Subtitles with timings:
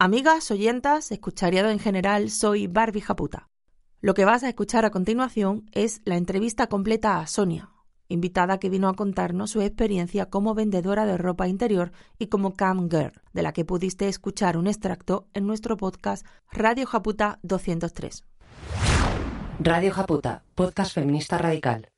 [0.00, 3.48] Amigas, oyentas, escuchariado en general, soy Barbie Japuta.
[4.00, 7.70] Lo que vas a escuchar a continuación es la entrevista completa a Sonia,
[8.06, 12.88] invitada que vino a contarnos su experiencia como vendedora de ropa interior y como cam
[12.88, 18.24] girl, de la que pudiste escuchar un extracto en nuestro podcast Radio Japuta 203.
[19.58, 21.88] Radio Japuta, podcast feminista radical.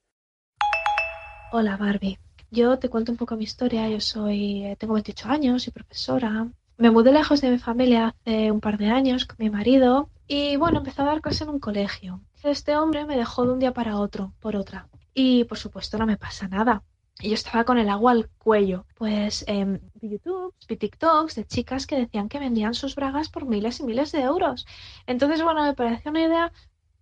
[1.53, 2.19] Hola Barbie,
[2.51, 3.91] yo te cuento un poco mi historia.
[3.91, 6.49] Yo soy, eh, tengo 28 años, soy profesora,
[6.81, 10.57] me mudé lejos de mi familia hace un par de años con mi marido y
[10.57, 12.23] bueno, empecé a dar clase en un colegio.
[12.43, 14.89] Este hombre me dejó de un día para otro, por otra.
[15.13, 16.83] Y por supuesto no me pasa nada.
[17.23, 18.87] yo estaba con el agua al cuello.
[18.97, 23.45] Pues eh, vi YouTube, vi TikToks de chicas que decían que vendían sus bragas por
[23.45, 24.67] miles y miles de euros.
[25.07, 26.53] Entonces, bueno, me pareció una idea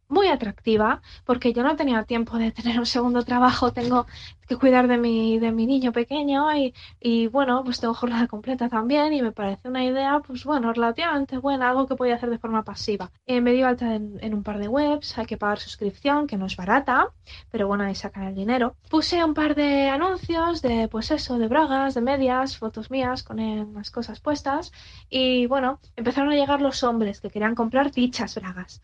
[0.08, 4.06] muy atractiva porque yo no tenía tiempo de tener un segundo trabajo, tengo
[4.48, 8.68] que cuidar de mi, de mi niño pequeño y, y bueno, pues tengo jornada completa
[8.68, 12.38] también y me parece una idea, pues bueno, relativamente buena, algo que podía hacer de
[12.38, 13.10] forma pasiva.
[13.26, 16.38] Eh, me dio alta en, en, un par de webs, hay que pagar suscripción, que
[16.38, 17.08] no es barata,
[17.50, 18.76] pero bueno, ahí sacan el dinero.
[18.90, 23.38] Puse un par de anuncios de, pues eso, de bragas, de medias, fotos mías con
[23.74, 24.72] las cosas puestas
[25.10, 28.82] y bueno, empezaron a llegar los hombres que querían comprar dichas bragas.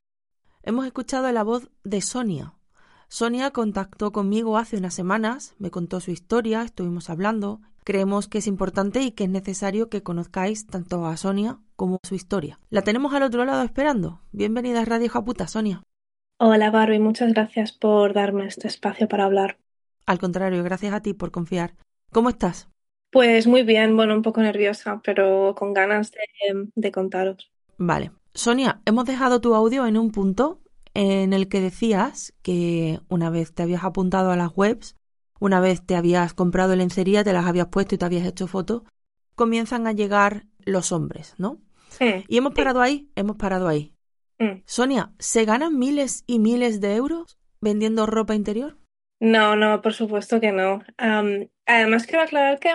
[0.66, 2.54] Hemos escuchado la voz de Sonia.
[3.08, 7.60] Sonia contactó conmigo hace unas semanas, me contó su historia, estuvimos hablando.
[7.84, 12.14] Creemos que es importante y que es necesario que conozcáis tanto a Sonia como su
[12.14, 12.58] historia.
[12.70, 14.22] La tenemos al otro lado esperando.
[14.32, 15.82] Bienvenida a Radio Japuta, Sonia.
[16.38, 19.58] Hola Barbie, muchas gracias por darme este espacio para hablar.
[20.06, 21.74] Al contrario, gracias a ti por confiar.
[22.10, 22.70] ¿Cómo estás?
[23.12, 27.52] Pues muy bien, bueno, un poco nerviosa, pero con ganas de, de contaros.
[27.76, 30.60] Vale, Sonia, hemos dejado tu audio en un punto
[30.92, 34.96] en el que decías que una vez te habías apuntado a las webs,
[35.38, 38.82] una vez te habías comprado lencería, te las habías puesto y te habías hecho fotos,
[39.36, 41.60] comienzan a llegar los hombres, ¿no?
[41.91, 43.94] Sí, y hemos parado ahí, hemos parado ahí.
[44.66, 48.76] Sonia, ¿se ganan miles y miles de euros vendiendo ropa interior?
[49.20, 50.82] No, no, por supuesto que no.
[51.00, 52.70] Um, además, quiero aclarar que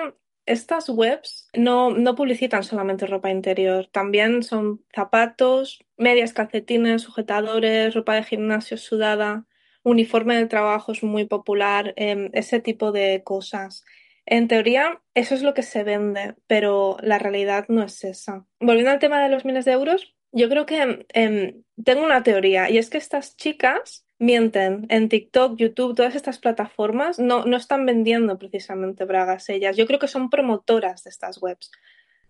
[0.49, 8.15] estas webs no, no publicitan solamente ropa interior, también son zapatos, medias, calcetines, sujetadores, ropa
[8.15, 9.45] de gimnasio sudada,
[9.83, 13.85] uniforme de trabajo es muy popular, eh, ese tipo de cosas.
[14.25, 18.45] En teoría, eso es lo que se vende, pero la realidad no es esa.
[18.59, 22.69] Volviendo al tema de los miles de euros, yo creo que eh, tengo una teoría
[22.69, 27.85] y es que estas chicas mienten en TikTok, YouTube, todas estas plataformas no, no están
[27.85, 29.77] vendiendo precisamente bragas ellas.
[29.77, 31.71] Yo creo que son promotoras de estas webs.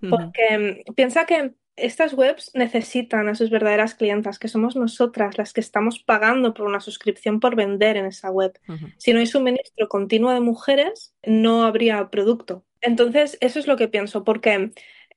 [0.07, 5.51] Porque mm, piensa que estas webs necesitan a sus verdaderas clientas, que somos nosotras las
[5.53, 8.57] que estamos pagando por una suscripción por vender en esa web.
[8.97, 12.65] Si no hay suministro continuo de mujeres, no habría producto.
[12.81, 14.71] Entonces, eso es lo que pienso, porque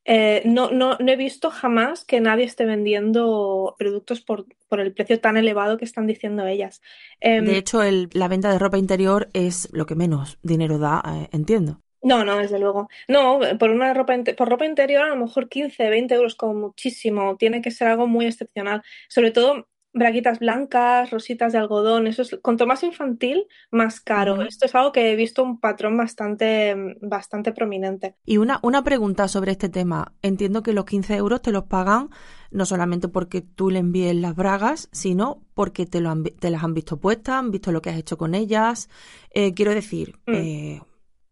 [0.04, 4.92] eh, no, no, no, he visto jamás que nadie esté vendiendo productos por, por el
[4.92, 6.80] precio tan elevado que están diciendo ellas.
[7.20, 11.02] Eh, de hecho, el, la venta de ropa interior es lo que menos dinero da,
[11.06, 11.80] eh, entiendo.
[12.02, 12.88] No, no, desde luego.
[13.06, 17.36] No, por una ropa por ropa interior a lo mejor 15, 20 euros como muchísimo.
[17.36, 18.82] Tiene que ser algo muy excepcional.
[19.08, 24.34] Sobre todo braguitas blancas, rositas de algodón, eso es, cuanto más infantil, más caro.
[24.34, 24.48] Uh -huh.
[24.48, 28.16] Esto es algo que he visto un patrón bastante, bastante prominente.
[28.24, 30.14] Y una, una pregunta sobre este tema.
[30.22, 32.08] Entiendo que los 15 euros te los pagan
[32.50, 36.62] no solamente porque tú le envíes las bragas, sino porque te, lo han, te las
[36.64, 38.88] han visto puestas, han visto lo que has hecho con ellas.
[39.30, 40.32] Eh, quiero decir, Mm.
[40.34, 40.82] eh,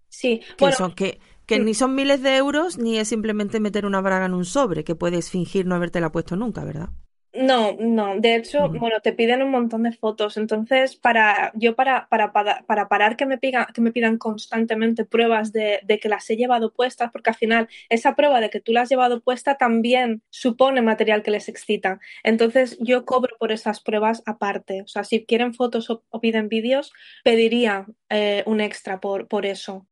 [0.09, 1.65] Sí, que, bueno, son, que, que Mm.
[1.65, 4.95] ni son miles de euros ni es simplemente meter una braga en un sobre, que
[4.95, 6.91] puedes fingir no habértela puesto nunca, ¿verdad?
[7.33, 8.19] No, no.
[8.19, 10.37] De hecho, bueno, te piden un montón de fotos.
[10.37, 15.05] Entonces, para yo para, para, para, para parar que me, piga- que me pidan constantemente
[15.05, 18.61] pruebas de, de que las he llevado puestas, porque al final esa prueba de que
[18.61, 22.01] tú las has llevado puesta también supone material que les excita.
[22.25, 24.83] Entonces, yo cobro por esas pruebas aparte.
[24.83, 26.93] O sea, si quieren fotos o, o piden vídeos,
[27.23, 29.87] pediría eh, un extra por, por eso.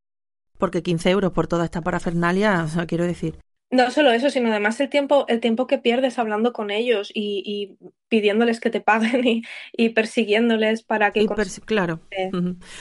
[0.58, 3.38] Porque 15 euros por toda esta parafernalia, o sea, quiero decir.
[3.70, 7.42] No solo eso, sino además el tiempo, el tiempo que pierdes hablando con ellos y,
[7.44, 7.76] y
[8.08, 11.26] pidiéndoles que te paguen y, y persiguiéndoles para que Y
[11.66, 12.00] claro.
[12.10, 12.30] eh.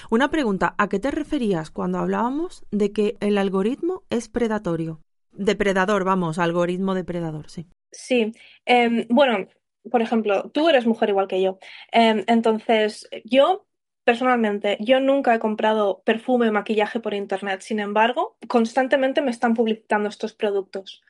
[0.10, 5.02] Una pregunta, ¿a qué te referías cuando hablábamos de que el algoritmo es predatorio?
[5.34, 7.68] Depredador, vamos, algoritmo depredador, sí.
[7.92, 8.32] Sí,
[8.66, 9.48] em, bueno,
[9.92, 11.60] por ejemplo, tú eres mujer igual que yo.
[11.92, 13.67] Em, entonces, yo
[14.08, 17.60] personalmente, yo nunca he comprado perfume o maquillaje por internet.
[17.60, 21.02] Sin embargo, constantemente me están publicitando estos productos.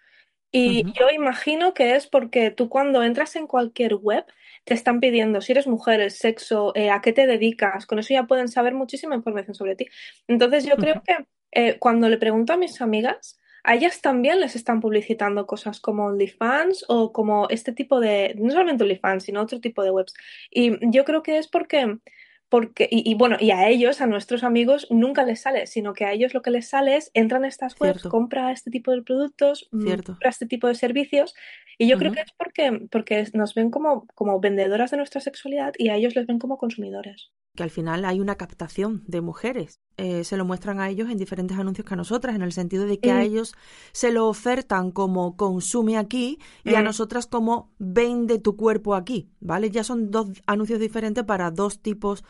[0.52, 0.94] Y Ujú.
[0.98, 4.26] yo imagino que es porque tú cuando entras en cualquier web
[4.64, 7.86] te están pidiendo si eres mujer, el sexo, eh, a qué te dedicas.
[7.86, 9.86] Con eso ya pueden saber muchísima información sobre ti.
[10.28, 14.56] Entonces yo creo que eh, cuando le pregunto a mis amigas a ellas también les
[14.56, 19.60] están publicitando cosas como OnlyFans o como este tipo de, no solamente OnlyFans, sino otro
[19.60, 20.16] tipo de webs.
[20.50, 22.00] Y yo creo que es porque
[22.50, 26.14] porque, y, bueno, y a ellos, a nuestros amigos, nunca les sale, sino que a
[26.14, 29.68] ellos lo que les sale es entran a estas webs, compra este tipo de productos,
[29.72, 31.36] mm, compra este tipo de servicios,
[31.78, 35.74] y yo creo que es porque, porque nos ven como, como vendedoras de nuestra sexualidad
[35.78, 39.82] y a ellos les ven como consumidores que al final hay una captación de mujeres.
[39.98, 42.86] Eh, se lo muestran a ellos en diferentes anuncios que a nosotras, en el sentido
[42.86, 43.22] de que a mm.
[43.22, 43.56] ellos
[43.92, 46.86] se lo ofertan como consume aquí y a mm.
[46.86, 49.72] nosotras como vende tu cuerpo aquí, ¿vale?
[49.72, 52.24] Ya son dos anuncios diferentes para dos tipos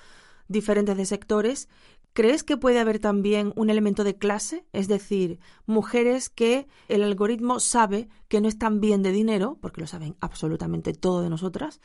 [0.47, 1.67] diferentes de sectores
[2.17, 4.65] ¿Crees que puede haber también un elemento de clase?
[4.73, 5.37] Es decir,
[5.67, 10.93] mujeres que el algoritmo sabe que no están bien de dinero, porque lo saben absolutamente
[10.93, 11.79] todo de nosotras,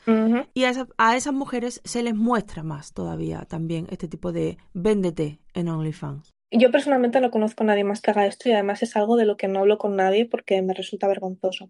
[0.55, 5.39] y a, a, esas mujeres se les muestra más todavía también este tipo de véndete
[5.53, 6.31] en OnlyFans.
[6.49, 9.25] Yo personalmente no conozco a nadie más que haga esto y además es algo de
[9.25, 11.69] lo que no hablo con nadie porque me resulta vergonzoso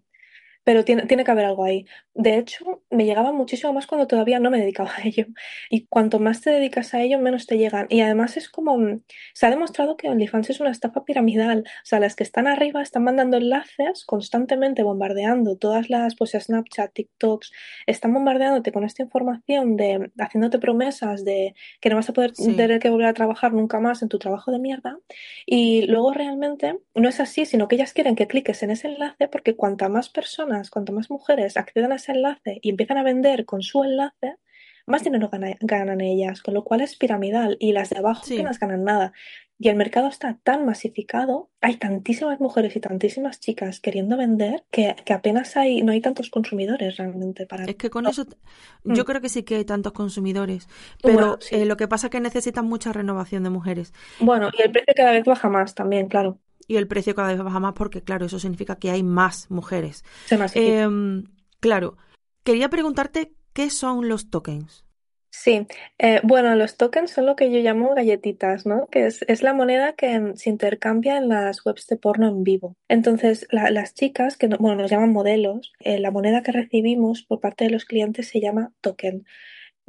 [0.64, 1.86] pero tiene, tiene que haber algo ahí.
[2.14, 5.26] De hecho, me llegaba muchísimo más cuando todavía no me dedicaba a ello.
[5.68, 7.86] Y cuanto más te dedicas a ello, menos te llegan.
[7.90, 9.02] Y además es como, mm,
[9.34, 11.64] se ha demostrado que OnlyFans es una estafa piramidal.
[11.66, 16.92] O sea, las que están arriba están mandando enlaces constantemente, bombardeando todas las, pues Snapchat,
[16.94, 17.52] TikToks,
[17.86, 22.78] están bombardeándote con esta información de, haciéndote promesas de que no vas a poder tener
[22.78, 24.98] que volver a trabajar nunca más en tu trabajo de mierda.
[25.46, 29.28] Y luego realmente no es así, sino que ellas quieren que cliques en ese enlace
[29.28, 33.44] porque cuanta más personas cuanto más mujeres accedan a ese enlace y empiezan a vender
[33.44, 34.36] con su enlace,
[34.86, 35.30] más dinero
[35.60, 39.12] ganan, ellas, con lo cual es piramidal y las de abajo no apenas ganan nada.
[39.56, 44.96] Y el mercado está tan masificado, hay tantísimas mujeres y tantísimas chicas queriendo vender que,
[45.08, 47.64] apenas hay, no hay tantos consumidores realmente para.
[47.64, 48.26] Es que con eso,
[48.82, 49.06] yo mm.
[49.06, 50.68] creo que sí que hay tantos consumidores,
[51.00, 53.94] pero eh, lo que pasa es que necesitan mucha renovación de mujeres.
[54.18, 57.42] Bueno, y el precio cada vez baja más también, claro y el precio cada vez
[57.42, 60.04] baja más porque, claro, eso significa que hay más mujeres.
[60.54, 61.24] Em,
[61.60, 61.96] claro,
[62.42, 64.84] quería preguntarte qué son los tokens.
[65.36, 65.66] Sí,
[65.98, 68.86] eh, bueno, los tokens son lo que yo llamo galletitas, ¿no?
[68.86, 72.76] Que es, la moneda que se intercambia en las webs de porno en vivo.
[72.88, 77.64] Entonces, las chicas, que bueno, nos llaman modelos, eh, la moneda que recibimos por parte
[77.64, 79.26] de los clientes se llama token.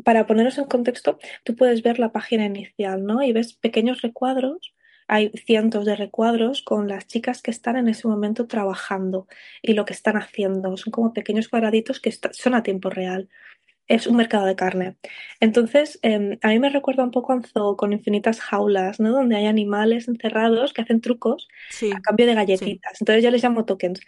[0.03, 3.21] Para ponernos en contexto, tú puedes ver la página inicial, ¿no?
[3.21, 4.73] Y ves pequeños recuadros
[5.07, 9.27] hay cientos de recuadros con las chicas que están en ese momento trabajando
[9.61, 10.75] y lo que están haciendo.
[10.77, 13.29] Son como pequeños cuadraditos que son a tiempo real.
[13.87, 14.95] Es un mercado de carne.
[15.39, 19.11] Entonces, em, a mí me recuerda un poco a un zoo con infinitas jaulas, ¿no?
[19.11, 21.47] Donde hay animales encerrados que hacen trucos
[21.93, 22.99] a cambio de galletitas.
[22.99, 24.01] Entonces ya les llamo tokens.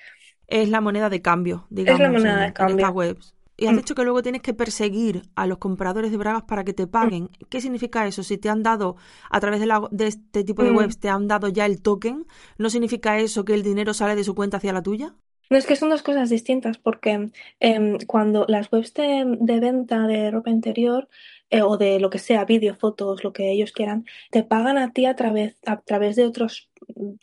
[0.48, 2.02] Es la moneda de cambio, digamos.
[2.02, 2.90] Es la moneda de cambio.
[2.90, 3.37] webs.
[3.58, 3.78] Y has mm.
[3.78, 7.24] dicho que luego tienes que perseguir a los compradores de bragas para que te paguen.
[7.24, 7.46] Mm.
[7.50, 8.22] ¿Qué significa eso?
[8.24, 8.96] Si te han dado,
[9.30, 10.78] a través de, de este tipo de mm.
[10.78, 12.28] webs, te han dado ya el token,
[12.58, 15.16] ¿no significa eso que el dinero sale de su cuenta hacia la tuya?
[15.50, 20.06] No, es que son dos cosas distintas, porque em, cuando las webs de, de, venta
[20.06, 21.08] de ropa interior
[21.50, 24.92] eh, o de lo que sea, vídeo, fotos, lo que ellos quieran, te pagan a
[24.92, 26.70] ti a través, a través de otros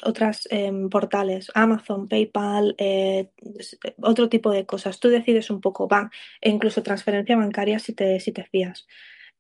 [0.02, 3.30] otras em, portales, Amazon, PayPal, eh,
[4.00, 4.98] otro tipo de cosas.
[4.98, 6.10] Tú decides un poco, van,
[6.40, 8.86] e incluso transferencia bancaria si te, si te fías.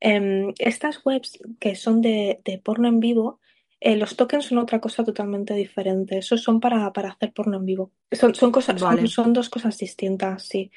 [0.00, 3.40] Em, estas webs que son de, porno en vivo,
[3.80, 6.18] eh, los tokens son otra cosa totalmente diferente.
[6.18, 7.90] Esos son para, hacer porno en vivo.
[8.12, 10.70] Son, son cosas, son, dos cosas distintas, sí.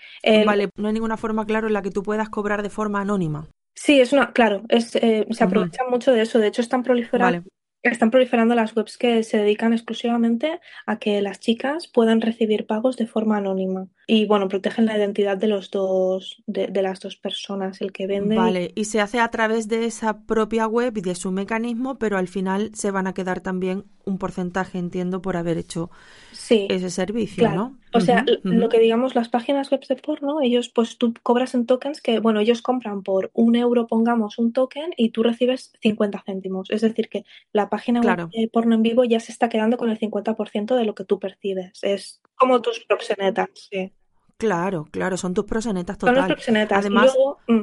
[0.46, 3.48] vale, no hay ninguna forma, claro, en la que tú puedas cobrar de forma anónima.
[3.80, 6.40] Sí, es una, claro, es, eh, se aprovechan mucho de eso.
[6.40, 7.48] De hecho, están proliferando,
[7.84, 12.98] están proliferando las webs que se dedican exclusivamente a que las chicas puedan recibir pagos
[12.98, 13.88] de forma anónima.
[14.08, 18.08] Y bueno, protegen la identidad de los dos, de, de, las dos personas, el que
[18.08, 18.36] vende.
[18.36, 22.18] Vale, y se hace a través de esa propia web y de su mecanismo, pero
[22.18, 25.92] al final se van a quedar también un porcentaje, entiendo, por haber hecho
[26.32, 27.78] ese servicio, ¿no?
[27.98, 31.66] O sea, lo que digamos las páginas web de porno, ellos pues tú cobras en
[31.66, 36.24] tokens que, bueno, ellos compran por un euro, pongamos un token, y tú recibes 50
[36.26, 36.70] céntimos.
[36.72, 39.90] Es decir, que la página web de porno en vivo ya se está quedando con
[39.90, 41.80] el 50% de lo que tú percibes.
[41.82, 43.92] Es como tus proxenetas, sí.
[44.38, 46.16] Claro, claro, son tus proxenetas total.
[46.16, 46.78] Son proxenetas.
[46.78, 47.16] Además,
[47.48, 47.62] mm,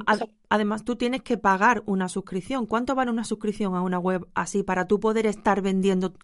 [0.49, 2.67] además, tú tienes que pagar una suscripción.
[2.67, 6.15] ¿Cuánto vale una suscripción a una web así para tú poder estar vendiendo,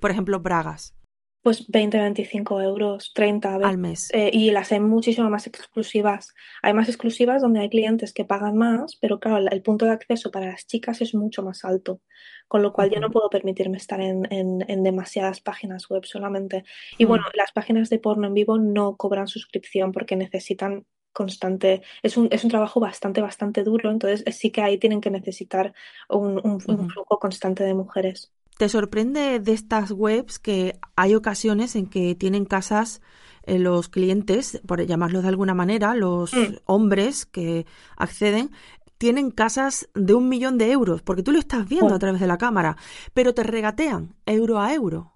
[0.00, 0.94] por ejemplo, bragas?
[1.42, 4.10] Pues 20, 25 euros, 30 al mes.
[4.12, 6.34] Eh, y las hay muchísimo más exclusivas.
[6.62, 10.30] Hay más exclusivas donde hay clientes que pagan más, pero claro, el, punto de acceso
[10.30, 12.00] para las chicas es mucho más alto.
[12.48, 16.64] Con lo cual yo no puedo permitirme estar en, en, demasiadas páginas web solamente.
[16.96, 22.16] Y bueno, las páginas de porno en vivo no cobran suscripción porque necesitan constante, es
[22.16, 25.74] un, es un trabajo bastante, bastante duro, entonces sí que ahí tienen que necesitar
[26.08, 28.32] un, un flujo constante de mujeres.
[28.58, 33.00] ¿Te sorprende de estas webs que hay ocasiones en que tienen casas
[33.44, 36.56] eh, los clientes, por llamarlos de alguna manera, los Mm.
[36.66, 37.64] hombres que
[37.96, 38.50] acceden,
[38.98, 41.96] tienen casas de un millón de euros, porque tú lo estás viendo Oh.
[41.96, 42.76] a través de la cámara,
[43.14, 45.12] pero te regatean euro a euro.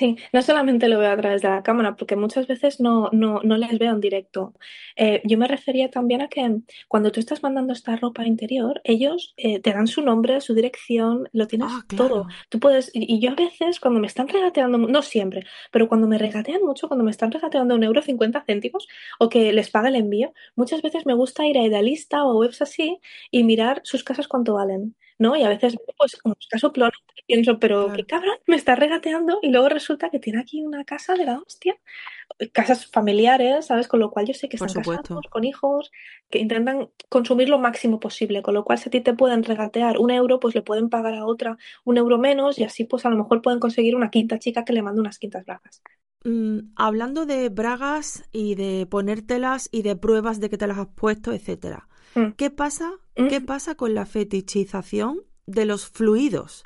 [0.00, 3.40] Sí, no solamente lo veo a través de la cámara, porque muchas veces no, no,
[3.44, 4.54] no les veo en directo.
[4.96, 6.56] Eh, yo me refería también a que
[6.88, 11.28] cuando tú estás mandando esta ropa interior, ellos eh, te dan su nombre, su dirección,
[11.32, 12.08] lo tienes Ah, claro.
[12.08, 12.26] todo.
[12.48, 16.06] Tú puedes, y, y yo a veces cuando me están regateando, no siempre, pero cuando
[16.08, 18.88] me regatean mucho, cuando me están regateando un euro cincuenta céntimos
[19.18, 22.62] o que les paga el envío, muchas veces me gusta ir a Idealista o webs
[22.62, 24.96] así y mirar sus casas cuánto valen.
[25.20, 25.36] ¿No?
[25.36, 26.92] Y a veces, pues, como caso plano,
[27.26, 27.94] pienso, pero Claro.
[27.94, 31.38] qué cabrón, me está regateando y luego resulta que tiene aquí una casa de la
[31.40, 31.76] hostia.
[32.52, 33.88] Casas familiares, ¿sabes?
[33.88, 35.92] Con lo cual yo sé que están casados, con hijos,
[36.30, 39.98] que intentan consumir lo máximo posible, con lo cual si a ti te pueden regatear
[39.98, 43.10] un euro, pues le pueden pagar a otra un euro menos y así pues a
[43.10, 45.82] lo mejor pueden conseguir una quinta chica que le mande unas quintas bragas.
[46.24, 50.88] Mm, hablando de bragas y de ponértelas y de pruebas de que te las has
[50.88, 51.89] puesto, etcétera.
[52.14, 52.32] Mm.
[52.36, 52.92] ¿Qué pasa?
[53.16, 53.28] Mm.
[53.28, 56.64] ¿Qué pasa con la fetichización de los fluidos?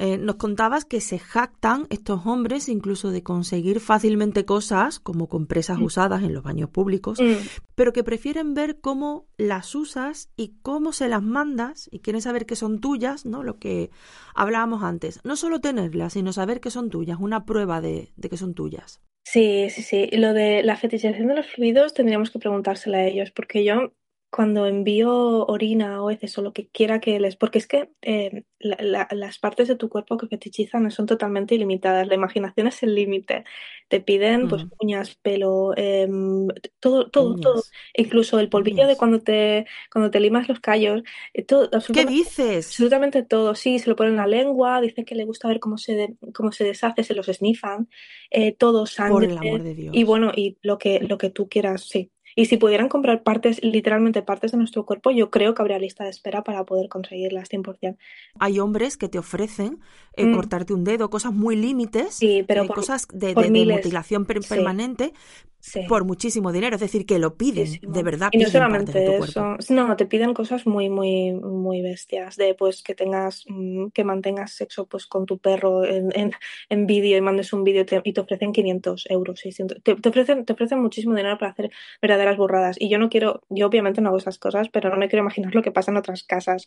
[0.00, 5.78] Eh, nos contabas que se jactan estos hombres incluso de conseguir fácilmente cosas como compresas
[5.80, 5.82] Mm.
[5.82, 7.32] usadas en los baños públicos, Mm.
[7.74, 12.46] pero que prefieren ver cómo las usas y cómo se las mandas y quieren saber
[12.46, 13.42] que son tuyas, ¿no?
[13.42, 13.90] Lo que
[14.36, 15.18] hablábamos antes.
[15.24, 19.00] No solo tenerlas, sino saber que son tuyas, una prueba de, de que son tuyas.
[19.24, 20.08] Sí, sí, sí.
[20.12, 23.92] Lo de la fetichización de los fluidos tendríamos que preguntársela a ellos, porque yo
[24.30, 27.36] cuando envío orina o heces o lo que quiera que les...
[27.36, 31.54] Porque es que eh, la- la- las partes de tu cuerpo que fetichizan son totalmente
[31.54, 32.06] ilimitadas.
[32.08, 33.44] La imaginación es el límite.
[33.88, 34.70] Te piden pues Ujú.
[34.80, 36.48] uñas, pelo, em,
[36.80, 37.66] todo, todo, todo.
[37.94, 41.02] Incluso el polvillo de cuando te, cuando te limas los callos.
[41.34, 42.66] eh, todo, ¿Qué dices?
[42.66, 45.78] Absolutamente todo, sí, se lo ponen en la lengua, dicen que le gusta ver cómo
[45.78, 47.88] se, de- cómo se deshace, se los snifan,
[48.30, 49.94] eh, todo Por sangre el amor de Dios.
[49.94, 52.12] y bueno, y lo que, lo que tú quieras, sí.
[52.38, 56.04] Y si pudieran comprar partes, literalmente partes de nuestro cuerpo, yo creo que habría lista
[56.04, 57.96] de espera para poder conseguirlas 100%.
[58.38, 59.80] Hay hombres que te ofrecen
[60.14, 60.34] eh, Mm.
[60.36, 65.06] cortarte un dedo, cosas muy límites, Sí, pero eh, por- cosas de, mutilación per- permanente
[65.06, 65.57] Sí.
[65.88, 66.76] Por muchísimo dinero.
[66.76, 67.92] Es decir, que lo piden, Muchísimo.
[67.92, 72.54] de verdad Y no solamente eso, no, te piden cosas muy, muy, muy bestias, de
[72.54, 76.32] pues que tengas, mm, que mantengas sexo pues con tu perro en, en,
[76.68, 80.44] en vídeo y mandes un vídeo y te ofrecen 500 euros, 600, te, te ofrecen,
[80.44, 82.76] te ofrecen muchísimo dinero para hacer verdaderas burradas.
[82.78, 85.54] Y yo no quiero, yo obviamente no hago esas cosas, pero no me quiero imaginar
[85.54, 86.66] lo que pasa en otras casas.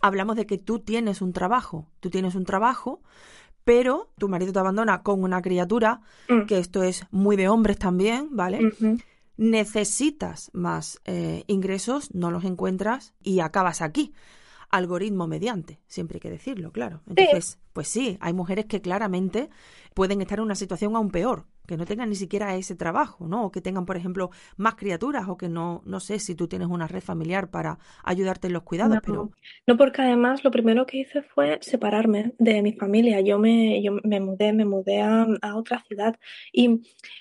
[0.00, 3.02] Hablamos de que tú tienes un trabajo, tú tienes un trabajo,
[3.64, 6.46] pero tu marido te abandona con una criatura, Mm.
[6.46, 8.72] que esto es muy de hombres también, ¿vale?
[9.36, 14.12] Necesitas más eh, ingresos, no los encuentras y acabas aquí.
[14.70, 17.00] Algoritmo mediante, siempre hay que decirlo, claro.
[17.08, 19.48] Entonces, pues sí, hay mujeres que claramente
[19.94, 23.44] pueden estar en una situación aún peor, que no tengan ni siquiera ese trabajo, ¿no?
[23.44, 26.68] O que tengan, por ejemplo, más criaturas o que no, no sé si tú tienes
[26.68, 29.30] una red familiar para ayudarte en los cuidados, No, pero
[29.66, 33.20] no, porque además lo primero que hice fue separarme de mi familia.
[33.20, 36.18] Yo me, yo me mudé, me mudé a, a otra ciudad.
[36.52, 36.80] Y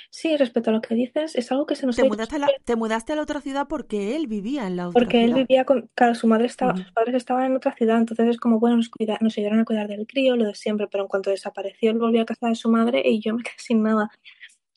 [0.10, 2.39] sí, respecto a lo que dices, es algo que se nos te ha mudaste a
[2.39, 5.34] la, te mudaste a la otra ciudad porque él vivía en la otra porque él
[5.34, 8.60] vivía con, claro, su madre estaba, sus padres estaban en otra ciudad, entonces es como,
[8.60, 11.29] bueno, nos, cuida- nos ayudaron a cuidar del crío, lo de siempre, pero en cuanto
[11.29, 14.10] desapareció, él volvió a casa de su madre y yo me quedé sin nada.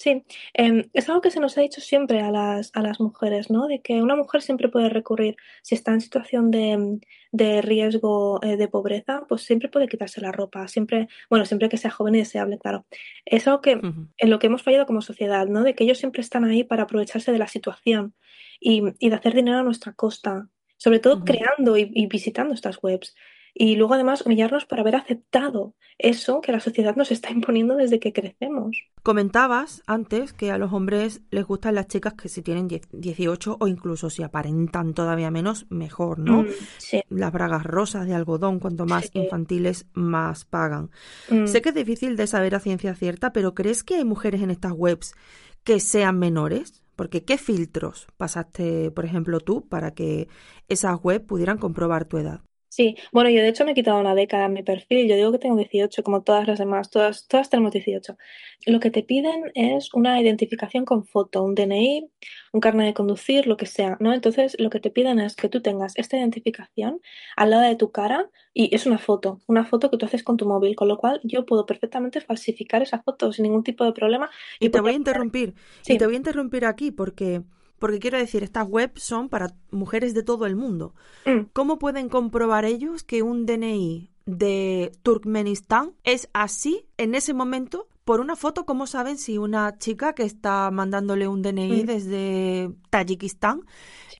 [0.02, 3.50] Sí, em, es algo que se nos ha dicho siempre a las, a las mujeres,
[3.50, 3.68] ¿no?
[3.68, 6.98] De que una mujer siempre puede recurrir, si está en situación de,
[7.30, 11.76] de riesgo eh, de pobreza, pues siempre puede quitarse la ropa, siempre, bueno, siempre que
[11.76, 12.84] sea joven y deseable, claro.
[13.24, 15.62] Es algo que en lo que hemos fallado como sociedad, ¿no?
[15.62, 18.12] De que ellos siempre están ahí para aprovecharse de la situación
[18.58, 22.82] y, y de hacer dinero a nuestra costa, sobre todo creando y, y visitando estas
[22.82, 23.14] webs.
[23.54, 28.00] Y luego además humillarnos por haber aceptado eso que la sociedad nos está imponiendo desde
[28.00, 28.76] que crecemos.
[29.02, 33.56] Comentabas antes que a los hombres les gustan las chicas que si tienen 10 18
[33.60, 36.44] o incluso si aparentan todavía menos, mejor, ¿no?
[36.44, 37.02] Mm, sí.
[37.10, 39.18] Las bragas rosas de algodón, cuanto más Sí.
[39.18, 40.90] infantiles, más pagan.
[41.28, 41.46] Mm.
[41.46, 44.50] Sé que es difícil de saber a ciencia cierta, pero ¿crees que hay mujeres en
[44.50, 45.14] estas webs
[45.62, 46.82] que sean menores?
[46.96, 50.28] Porque ¿qué filtros pasaste, por ejemplo, tú para que
[50.68, 52.40] esas webs pudieran comprobar tu edad?
[52.72, 55.06] Sí, bueno, yo de hecho me he quitado una década en mi perfil.
[55.06, 58.16] Yo digo que tengo 18, como todas las demás, todas, todas tenemos 18.
[58.64, 62.08] Lo que te piden es una identificación con foto, un DNI,
[62.54, 64.14] un carnet de conducir, lo que sea, ¿no?
[64.14, 67.02] Entonces, lo que te piden es que tú tengas esta identificación
[67.36, 70.38] al lado de tu cara y es una foto, una foto que tú haces con
[70.38, 73.92] tu móvil, con lo cual yo puedo perfectamente falsificar esa foto sin ningún tipo de
[73.92, 74.30] problema.
[74.60, 75.52] Y te voy a interrumpir,
[75.82, 75.92] Sí.
[75.92, 77.42] y te voy a interrumpir aquí porque,
[77.82, 80.94] porque quiero decir, estas webs son para mujeres de todo el mundo.
[81.26, 87.88] Mm, ¿Cómo pueden comprobar ellos que un DNI de Turkmenistán es así en ese momento
[88.04, 91.86] por una foto, ¿cómo saben si una chica que está mandándole un DNI Mm.
[91.86, 93.62] desde Tayikistán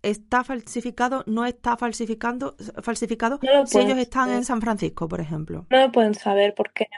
[0.03, 4.45] está falsificado, no está falsificando, falsificado No si ellos están en.
[4.45, 5.67] San Francisco, por ejemplo?
[5.71, 6.89] No lo pueden saber porque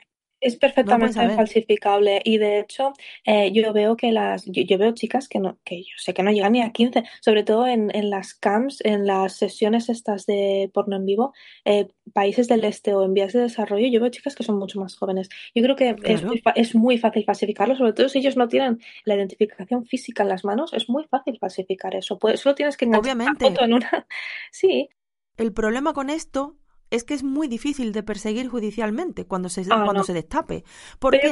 [0.45, 2.21] es perfectamente falsificable.
[2.25, 2.93] Y de hecho
[3.25, 6.23] eh, yo veo que las yo, yo veo chicas que no que yo sé que
[6.23, 10.27] no llegan ni a 15 sobre todo en, en las camps en las sesiones estas
[10.27, 11.33] de porno en vivo
[11.65, 14.79] eh, países del este o en vías de desarrollo yo veo chicas que son mucho
[14.81, 15.29] más jóvenes.
[15.55, 18.81] Yo creo que es, muy, es muy fácil falsificarlo sobre todo si ellos no tienen
[19.05, 22.19] la identificación física en las manos es muy fácil falsificar eso.
[22.35, 24.07] Solo tienes que enganchar una foto en una
[24.51, 24.89] sí.
[25.37, 26.57] El problema con esto
[26.91, 30.05] es que es muy difícil de perseguir judicialmente cuando se, Ah, cuando no.
[30.05, 30.65] se destape.
[30.99, 31.31] Porque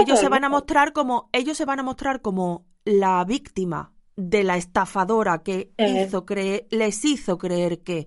[0.00, 4.44] ellos se van a mostrar como ellos se van a mostrar como la víctima de
[4.44, 6.04] la estafadora que Eh.
[6.06, 8.06] hizo creer, les hizo creer que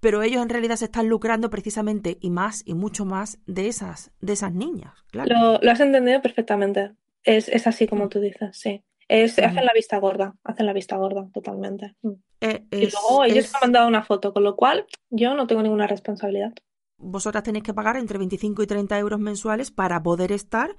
[0.00, 4.10] pero ellos en realidad se están lucrando precisamente y más y mucho más de esas
[4.20, 5.32] de esas niñas, claro.
[5.34, 6.92] Lo, lo has entendido perfectamente.
[7.24, 8.84] Es, es así como tú dices, sí.
[9.08, 11.94] Es, hacen la vista gorda, hacen la vista gorda, totalmente.
[12.02, 12.12] Mm.
[12.40, 15.46] Eh, Y luego ellos es- me han mandado una foto, con lo cual yo no
[15.46, 16.52] tengo ninguna responsabilidad.
[16.98, 20.74] vosotras tenéis que pagar entre 25 y 30 euros mensuales para poder estar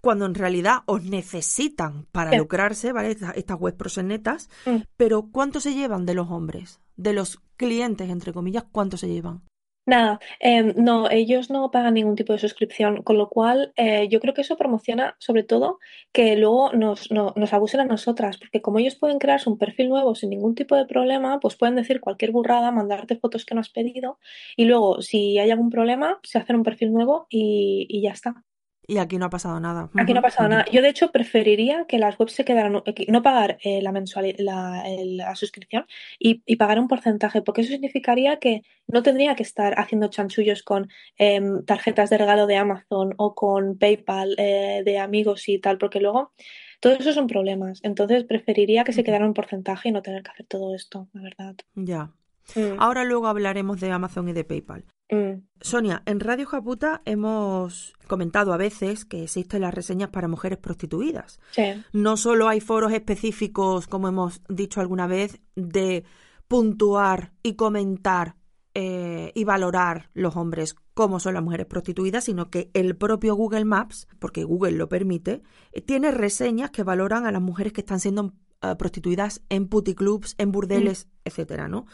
[0.00, 2.36] cuando en realidad os necesitan para Sí.
[2.38, 3.10] lucrarse, ¿vale?
[3.10, 4.48] Estas, estas web prosenetas.
[4.64, 4.76] Mm.
[4.96, 6.80] Pero ¿cuánto se llevan de los hombres?
[6.96, 9.42] De los clientes, entre comillas, ¿cuánto se llevan?
[9.86, 14.20] Nada, em, no, ellos no pagan ningún tipo de suscripción, con lo cual eh, yo
[14.20, 15.78] creo que eso promociona sobre todo
[16.12, 19.88] que luego nos, no- nos abusen a nosotras, porque como ellos pueden crearse un perfil
[19.88, 23.60] nuevo sin ningún tipo de problema, pues pueden decir cualquier burrada, mandarte fotos que no
[23.62, 24.18] has pedido
[24.56, 28.44] y luego si hay algún problema, se hacen un perfil nuevo y ya está.
[28.90, 29.88] Y aquí no ha pasado nada.
[29.94, 30.64] Aquí no ha pasado nada.
[30.72, 34.40] Yo, de hecho, preferiría que las webs se quedaran, eh, no pagar eh, la mensualidad,
[34.40, 35.86] la, la suscripción
[36.18, 40.64] y, y pagar un porcentaje, porque eso significaría que no tendría que estar haciendo chanchullos
[40.64, 45.78] con em, tarjetas de regalo de Amazon o con PayPal eh, de amigos y tal,
[45.78, 46.32] porque luego
[46.80, 47.78] todos esos son problemas.
[47.84, 51.22] Entonces, preferiría que se quedara un porcentaje y no tener que hacer todo esto, la
[51.22, 51.54] verdad.
[51.76, 52.10] Ya.
[52.56, 54.84] Mm, Ahora luego hablaremos de Amazon y de PayPal.
[55.10, 60.58] Mm, Sonia, en Radio Japuta hemos comentado a veces que existen las reseñas para mujeres
[60.58, 61.40] prostituidas.
[61.50, 61.82] sí.
[61.92, 66.04] No solo hay foros específicos, como hemos dicho alguna vez, de
[66.48, 68.36] puntuar y comentar
[68.72, 73.64] eh, y valorar los hombres como son las mujeres prostituidas, sino que el propio Google
[73.64, 75.42] Maps, porque Google lo permite,
[75.72, 80.36] eh, tiene reseñas que valoran a las mujeres que están siendo eh, prostituidas en puticlubs,
[80.38, 81.86] en burdeles, etcétera, ¿no?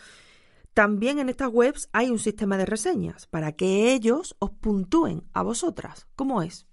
[0.77, 5.43] También en estas webs hay un sistema de reseñas para que ellos os puntúen a
[5.43, 6.07] vosotras.
[6.17, 6.69] ¿Cómo es?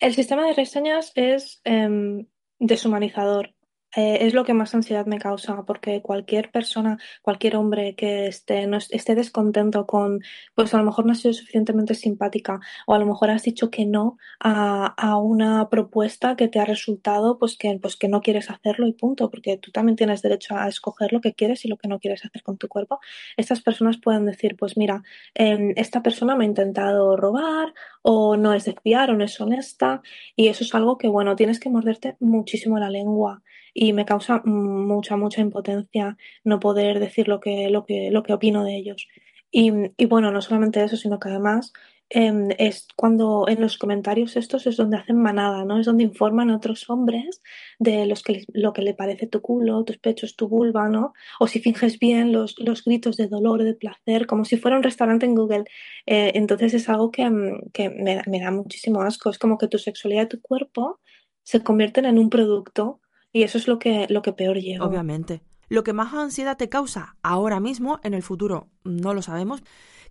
[0.00, 2.26] El sistema de reseñas es em,
[2.58, 3.54] deshumanizador.
[3.96, 8.68] Eh, es lo que más ansiedad me causa, porque cualquier persona, cualquier hombre que esté,
[8.68, 10.20] no es- esté descontento con,
[10.54, 13.68] pues a lo mejor no has sido suficientemente simpática, o a lo mejor has dicho
[13.70, 18.20] que no a, a una propuesta que te ha resultado, pues que, pues que no
[18.22, 21.68] quieres hacerlo y punto, porque tú también tienes derecho a escoger lo que quieres y
[21.68, 23.00] lo que no quieres hacer con tu cuerpo.
[23.36, 25.02] Estas personas pueden decir, pues mira,
[25.34, 29.40] em, esta persona me ha intentado robar, o no es de fiar, o no es
[29.40, 30.00] honesta,
[30.36, 33.42] y eso es algo que, bueno, tienes que morderte muchísimo la lengua
[33.74, 38.32] y me causa mucha, mucha impotencia no poder decir lo que, lo que, lo que
[38.32, 39.06] opino de ellos.
[39.50, 41.72] Y, y bueno, no solamente eso, sino que además
[42.08, 45.78] em, es cuando en los comentarios estos es donde hacen manada, ¿no?
[45.78, 47.42] Es donde informan a otros hombres
[47.78, 51.14] de los que, lo que le parece tu culo, tus pechos, tu vulva, ¿no?
[51.40, 54.82] O si finges bien los, los gritos de dolor, de placer, como si fuera un
[54.82, 55.64] restaurante en Google.
[56.06, 59.30] Eh, entonces es algo que, mm, que me, me da muchísimo asco.
[59.30, 61.00] Es como que tu sexualidad y tu cuerpo
[61.42, 63.00] se convierten en un producto
[63.32, 64.84] y eso es lo que, lo que peor llevo.
[64.84, 65.42] Obviamente.
[65.68, 69.62] Lo que más ansiedad te causa ahora mismo, en el futuro no lo sabemos,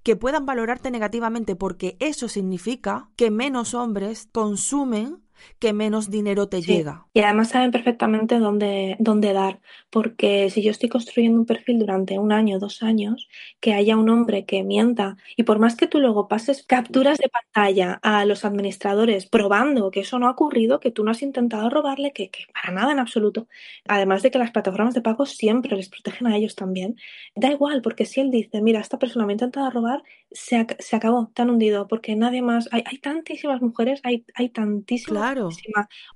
[0.04, 5.22] que puedan valorarte negativamente porque eso significa que menos hombres consumen,
[5.60, 6.66] que menos dinero te Sí.
[6.74, 7.08] llega.
[7.14, 12.20] Y además saben perfectamente dónde, dónde dar, porque si yo estoy construyendo un perfil durante
[12.20, 13.28] un año, dos años,
[13.60, 17.30] que haya un hombre que mienta, y por más que tú luego pases capturas de
[17.30, 21.70] pantalla a los administradores probando que eso no ha ocurrido, que tú no has intentado
[21.70, 23.48] robarle, que, que para nada en absoluto,
[23.88, 26.96] además de que las plataformas de pago siempre les protegen a ellos también,
[27.36, 30.76] da igual, porque si él dice, mira, esta persona me ha intentado robar, se, ac-
[30.80, 35.08] se acabó, te han hundido, porque nadie más, hay, hay tantísimas mujeres, hay, hay tantísimas
[35.20, 35.29] Claro,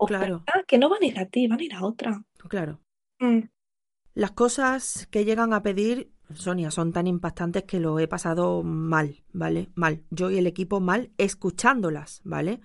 [0.05, 0.43] claro.
[0.67, 2.23] que no van a ir a ti, van a ir a otra.
[2.49, 2.79] Claro.
[3.19, 3.39] Mm,
[4.15, 9.23] Las cosas que llegan a pedir, Sonia, son tan impactantes que lo he pasado mal,
[9.33, 9.69] ¿vale?
[9.75, 10.03] Mal.
[10.11, 12.59] Yo y el equipo mal escuchándolas, ¿vale?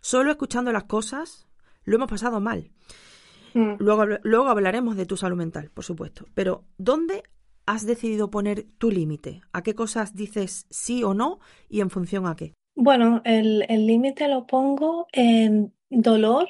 [0.00, 1.46] Solo escuchando las cosas
[1.84, 2.70] lo hemos pasado mal.
[3.54, 3.76] mm.
[3.78, 6.26] Luego, luego hablaremos de tu salud mental, por supuesto.
[6.34, 7.22] Pero, ¿dónde
[7.66, 9.42] has decidido poner tu límite?
[9.52, 12.54] ¿A qué cosas dices sí o no y en función a qué?
[12.74, 16.48] Bueno, el límite lo pongo en dolor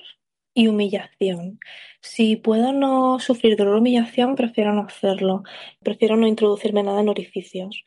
[0.55, 1.59] y humillación.
[2.01, 5.43] Si puedo no sufrir dolor o humillación, prefiero no hacerlo.
[5.83, 7.85] Prefiero no introducirme nada en orificios.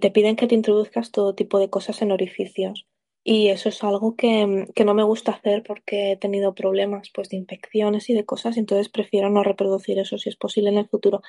[0.00, 2.86] Te piden que te introduzcas todo tipo de cosas en orificios.
[3.24, 7.28] Y eso es algo que, que no me gusta hacer porque he tenido problemas pues,
[7.28, 10.88] de infecciones y de cosas, entonces prefiero no reproducir eso si es posible en el
[10.88, 11.20] futuro.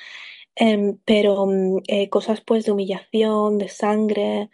[0.55, 4.49] Em, pero mm, eh, cosas pues de humillación, de sangre.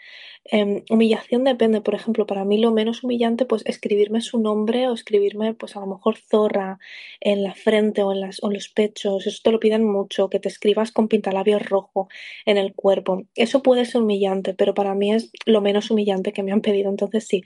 [0.46, 4.94] em, humillación depende, por ejemplo, para mí lo menos humillante pues escribirme su nombre o
[4.94, 6.78] escribirme pues a lo mejor zorra
[7.22, 9.26] en la frente o en las, o en los pechos.
[9.26, 12.08] Eso te lo piden mucho, que te escribas con pintalabios rojo
[12.46, 13.24] en el cuerpo.
[13.36, 16.90] Eso puede ser humillante, pero para mí es lo menos humillante que me han pedido,
[16.92, 17.44] entonces sí.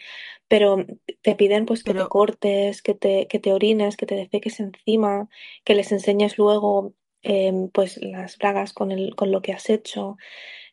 [0.48, 0.86] Pero
[1.22, 5.30] te piden pues que te cortes, que te, que te orines, que te defeques encima,
[5.64, 10.18] que les enseñes luego em, pues las bragas con el, con lo que has hecho.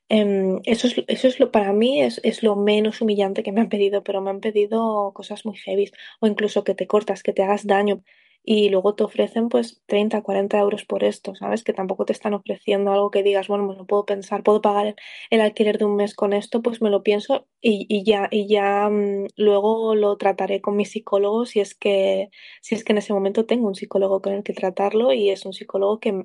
[0.09, 3.61] Em, eso es, eso es lo, para mí es, es lo menos humillante que me
[3.63, 7.33] han pedido, pero me han pedido cosas muy heavy, o incluso que te cortas, que
[7.33, 8.03] te hagas daño,
[8.47, 11.65] y luego te ofrecen pues 30 40 euros por esto, ¿sabes?
[11.65, 14.87] Que tampoco te están ofreciendo algo que digas, bueno, me lo puedo pensar, puedo pagar
[14.87, 14.97] el,
[15.31, 18.49] el alquiler de un mes con esto, pues me lo pienso y, y ya, y
[18.49, 22.31] ya mm, luego lo trataré con mi psicólogo si es que,
[22.63, 25.45] si es que en ese momento tengo un psicólogo con el que tratarlo y es
[25.45, 26.25] un psicólogo que,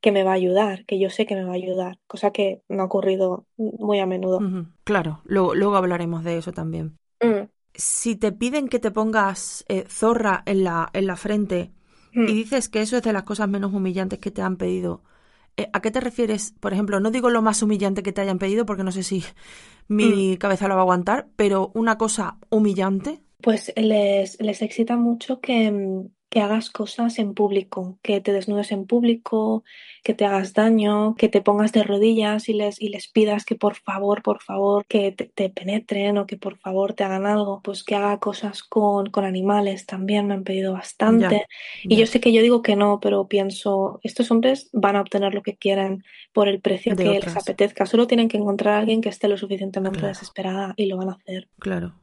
[0.00, 2.62] que me va a ayudar, que yo sé que me va a ayudar, cosa que
[2.68, 4.40] no ha ocurrido muy a menudo.
[4.84, 6.98] claro, luego, luego hablaremos de eso también.
[7.20, 11.70] Mm, Si te piden que te pongas eh, zorra en la, en la frente
[12.12, 15.04] y mm, dices que eso es de las cosas menos humillantes que te han pedido,
[15.56, 16.52] eh, ¿a qué te refieres?
[16.58, 19.24] Por ejemplo, no digo lo más humillante que te hayan pedido porque no sé si
[19.86, 19.94] mm.
[19.96, 23.22] mi cabeza lo va a aguantar, pero una cosa humillante.
[23.40, 28.70] Pues les, les excita mucho que, mm, que hagas cosas en público, que te desnudes
[28.70, 29.64] en público,
[30.04, 33.54] que te hagas daño, que te pongas de rodillas y les, y les pidas que
[33.54, 37.60] por favor, por favor, que te, te penetren o que por favor te hagan algo.
[37.62, 41.46] Pues que haga cosas con, con animales también me han pedido bastante.
[41.82, 45.34] Y yo sé que yo digo que no, pero pienso, estos hombres van a obtener
[45.34, 47.86] lo que quieren por el precio de que les apetezca.
[47.86, 51.08] Solo tienen que encontrar a alguien que esté lo suficientemente Claro, desesperada y lo van
[51.08, 51.48] a hacer.
[51.58, 51.94] claro.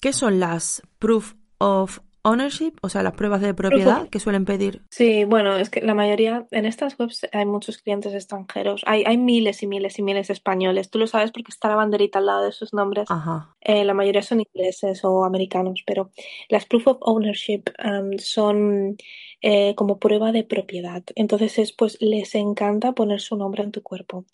[0.00, 2.72] ¿Qué son las proof of ownership?
[2.82, 4.82] O sea, las pruebas de propiedad que suelen pedir.
[4.90, 9.16] Sí, bueno, es que la mayoría, en estas webs hay muchos clientes extranjeros, hay, hay
[9.18, 12.26] miles y miles y miles de españoles, tú lo sabes porque está la banderita al
[12.26, 13.54] lado de sus nombres, Ajá.
[13.60, 16.10] Eh, la mayoría son ingleses o americanos, pero
[16.48, 18.96] las proof of ownership um, son
[19.42, 23.82] eh, como prueba de propiedad, entonces es pues les encanta poner su nombre en tu
[23.82, 24.24] cuerpo,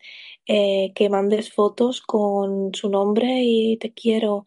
[0.48, 4.44] Eh, que mandes fotos con su nombre y te quiero.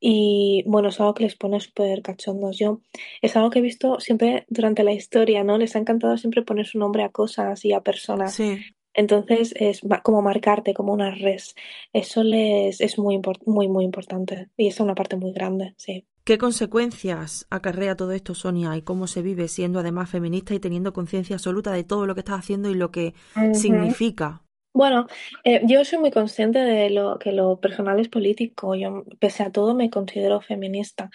[0.00, 2.58] Y bueno, es algo que les pone súper cachondos.
[2.58, 2.80] Yo
[3.20, 5.58] es algo que he visto siempre durante la historia, ¿no?
[5.58, 8.34] Les ha encantado siempre poner su nombre a cosas y a personas.
[8.34, 8.58] Sí.
[8.94, 11.54] Entonces es como marcarte como una res.
[11.92, 16.06] Eso les es muy muy muy importante y es una parte muy grande, sí.
[16.24, 18.76] ¿Qué consecuencias acarrea todo esto, Sonia?
[18.76, 22.20] ¿Y cómo se vive siendo además feminista y teniendo conciencia absoluta de todo lo que
[22.20, 23.14] estás haciendo y lo que
[23.52, 24.42] significa?
[24.72, 25.06] Bueno,
[25.44, 28.74] eh, yo soy muy consciente de lo que lo personal es político.
[28.76, 31.10] Yo, pese a todo, me considero feminista.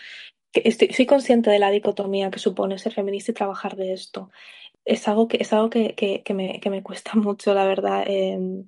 [0.53, 4.31] Estoy- soy consciente de la dicotomía que supone ser feminista y trabajar de esto.
[4.85, 8.05] Es algo que, es algo que, que, que me, que me cuesta mucho, la verdad.
[8.07, 8.67] em,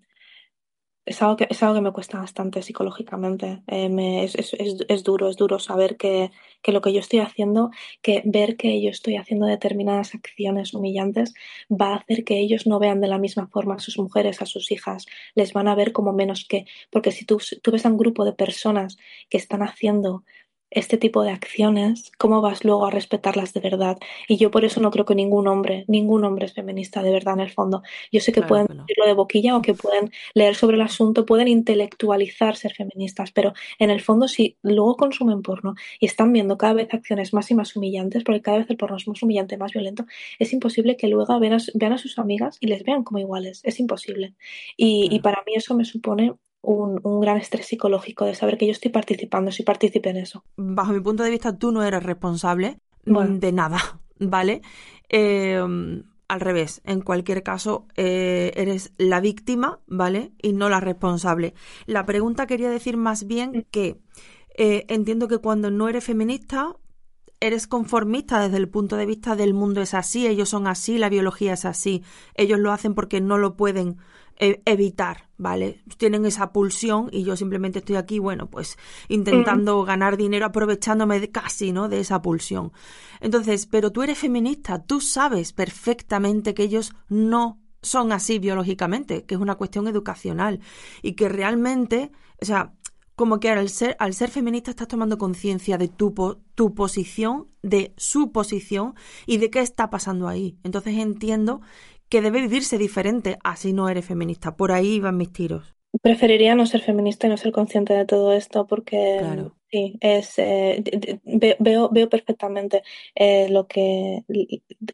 [1.08, 3.64] Es algo que, es algo que me cuesta bastante psicológicamente.
[3.68, 4.54] Eh, es, es,
[4.88, 8.82] es duro, es duro saber que, que lo que yo estoy haciendo, que ver que
[8.82, 11.34] yo estoy haciendo determinadas acciones humillantes,
[11.70, 14.46] va a hacer que ellos no vean de la misma forma a sus mujeres, a
[14.46, 16.66] sus hijas, les van a ver como menos que.
[16.92, 18.98] Porque si tú, tú ves a un grupo de personas
[19.30, 20.26] que están haciendo
[20.70, 23.98] este tipo de acciones, ¿cómo vas luego a respetarlas de verdad?
[24.28, 27.36] Y yo por eso no creo que ningún hombre, ningún hombre es feminista de verdad
[27.36, 27.84] en el fondo.
[28.12, 31.26] Yo sé que Claro pueden decirlo de boquilla o que pueden leer sobre el asunto,
[31.26, 36.58] pueden intelectualizar ser feministas, pero en el fondo si luego consumen porno y están viendo
[36.58, 39.58] cada vez acciones más y más humillantes, porque cada vez el porno es más humillante,
[39.58, 40.06] más violento,
[40.40, 43.62] es imposible que luego vean a, vean a sus amigas y les vean como iguales,
[43.64, 44.36] es imposible.
[44.76, 46.36] Y, y para mí eso me supone
[46.76, 50.44] un, un gran estrés psicológico de saber que yo estoy participando, si participe en eso.
[50.58, 53.36] Bajo mi punto de vista, tú no eres responsable Bueno.
[53.36, 53.78] mm, de nada,
[54.20, 54.62] ¿vale?
[55.10, 55.62] Eh,
[56.30, 60.34] al revés, en cualquier caso, eh, eres la víctima, ¿vale?
[60.42, 61.54] Y no la responsable.
[61.86, 64.02] La pregunta quería decir más bien que
[64.58, 66.76] eh, entiendo que cuando no eres feminista,
[67.40, 71.10] eres conformista desde el punto de vista del mundo es así, ellos son así, la
[71.10, 72.04] biología es así,
[72.36, 73.98] ellos lo hacen porque no lo pueden
[74.40, 75.84] eh, evitar, ¿vale?
[75.98, 81.32] Tienen esa pulsión y yo simplemente estoy aquí, bueno, pues intentando ganar dinero aprovechándome de,
[81.32, 81.90] casi, ¿no?
[81.90, 82.72] De esa pulsión.
[83.20, 89.36] Entonces, pero tú eres feminista, tú sabes perfectamente que ellos no son así biológicamente, que
[89.36, 90.60] es una cuestión educacional
[91.02, 92.74] y que realmente, o sea,
[93.18, 96.14] como que al ser, al ser feminista estás tomando conciencia de tu,
[96.54, 98.94] tu posición, de su posición
[99.26, 100.60] y de qué está pasando ahí.
[100.64, 101.62] Entonces entiendo
[102.10, 104.56] que debe vivirse diferente así no eres feminista.
[104.56, 105.77] Por ahí van mis tiros.
[106.02, 109.20] Preferiría no ser feminista y no ser consciente de todo esto porque
[109.72, 110.84] sí, es eh,
[111.60, 112.84] veo, veo perfectamente
[113.16, 114.24] eh, lo que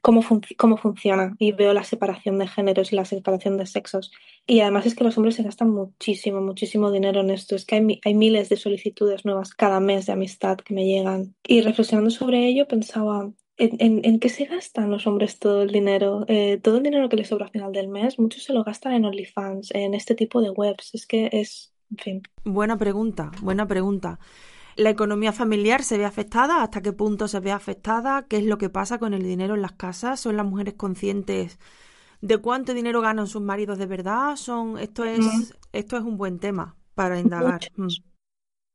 [0.02, 0.22] cómo,
[0.58, 4.12] cómo funciona y veo la separación de géneros y la separación de sexos.
[4.46, 7.56] Y además es que los hombres se gastan muchísimo, muchísimo dinero en esto.
[7.56, 11.36] Es que hay, hay miles de solicitudes nuevas cada mes de amistad que me llegan.
[11.44, 16.26] Y reflexionando sobre ello pensaba, ¿En, qué se gastan los hombres todo el dinero?
[16.28, 18.94] Eh, todo el dinero que les sobra a final del mes, muchos se lo gastan
[18.94, 20.96] en OnlyFans, en este tipo de webs.
[20.96, 22.22] Es que es, en fin.
[22.44, 24.20] Buena pregunta, buena pregunta.
[24.76, 26.64] ¿La economía familiar se ve afectada?
[26.64, 28.26] ¿Hasta qué punto se ve afectada?
[28.28, 30.20] ¿Qué es lo que pasa con el dinero en las casas?
[30.20, 31.60] ¿Son las mujeres conscientes
[32.22, 34.36] de cuánto dinero ganan sus maridos de verdad?
[34.36, 37.62] Son esto es esto es un buen tema para indagar.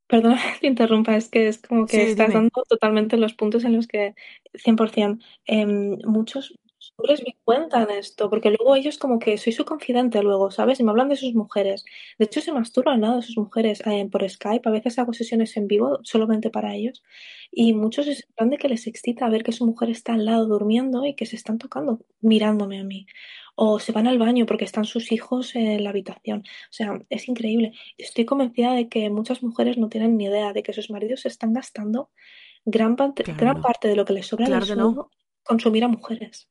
[0.09, 3.77] Perdona que te interrumpa, es que es como que estás dando totalmente los puntos en
[3.77, 4.15] los que
[4.55, 6.55] 100% eh, em, muchos
[6.97, 10.81] hombres me cuentan esto, porque luego ellos como que soy su confidente luego, ¿sabes?
[10.81, 11.85] Y me hablan de sus mujeres.
[12.19, 14.69] De hecho, se masturban al lado de sus mujeres eh, por Skype.
[14.69, 17.03] A veces hago sesiones en vivo solamente para ellos.
[17.51, 20.47] Y muchos es plan de que les excita ver que su mujer está al lado
[20.47, 23.07] durmiendo y que se están tocando mirándome a mí
[23.61, 26.41] o se van al baño porque están sus hijos en la habitación.
[26.41, 27.73] O sea, es increíble.
[27.97, 31.29] Estoy convencida de que muchas mujeres no tienen ni idea de que sus maridos se
[31.29, 32.13] están gastando
[32.65, 34.95] gran, parte, gran parte de lo que les sobra claro del
[35.43, 36.49] consumir a mujeres.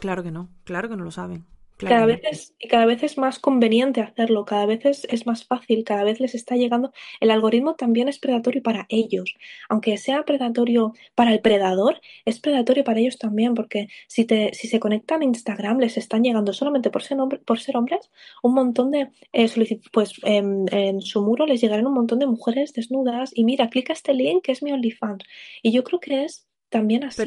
[0.00, 1.46] Claro que no, claro que no lo saben
[1.86, 6.04] cada vez es, cada vez es más conveniente hacerlo, cada vez es, más fácil, cada
[6.04, 6.92] vez les está llegando.
[7.20, 9.34] El algoritmo también es predatorio para ellos.
[9.68, 14.68] Aunque sea predatorio para el predador, es predatorio para ellos también, porque si, te, si
[14.68, 18.10] se conectan a Instagram, les están llegando solamente por ser, por ser hombres
[18.42, 23.30] un montón de eh, Pues en, su muro les llegarán un montón de mujeres desnudas
[23.34, 25.24] y mira, clica este link que es mi OnlyFans.
[25.62, 27.22] Y yo creo que es también así.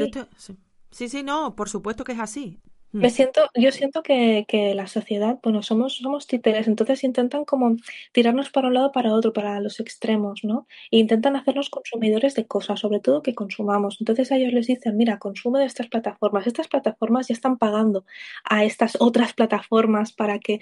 [0.92, 2.60] sí, sí, no, por supuesto que es así.
[2.96, 7.76] Me siento, yo siento que, que, la sociedad, bueno, somos, somos títeres, entonces intentan como
[8.12, 10.68] tirarnos para un lado para otro, para los extremos, ¿no?
[10.92, 13.98] E intentan hacernos consumidores de cosas, sobre todo que consumamos.
[14.00, 16.46] Entonces a ellos les dicen, mira, consume de estas plataformas.
[16.46, 18.06] Estas plataformas ya están pagando
[18.44, 20.60] a estas otras plataformas para que,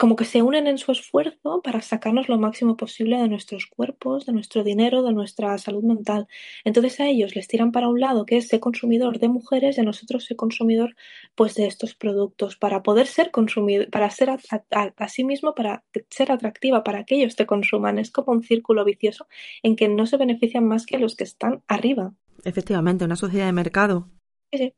[0.00, 4.26] como que se unen en su esfuerzo para sacarnos lo máximo posible de nuestros cuerpos,
[4.26, 6.26] de nuestro dinero, de nuestra salud mental.
[6.64, 9.80] Entonces a ellos les tiran para un lado, que es ser consumidor de mujeres, y
[9.80, 10.96] a nosotros ser consumidor,
[11.36, 16.32] pues de estos productos para poder ser consumido, para ser a, sí mismo, para ser
[16.32, 17.98] atractiva, para que ellos te consuman.
[17.98, 19.26] Es como un círculo vicioso
[19.62, 22.14] en que no se benefician más que los que están arriba.
[22.44, 24.08] Efectivamente, una sociedad de mercado.
[24.50, 24.74] Sí, sí.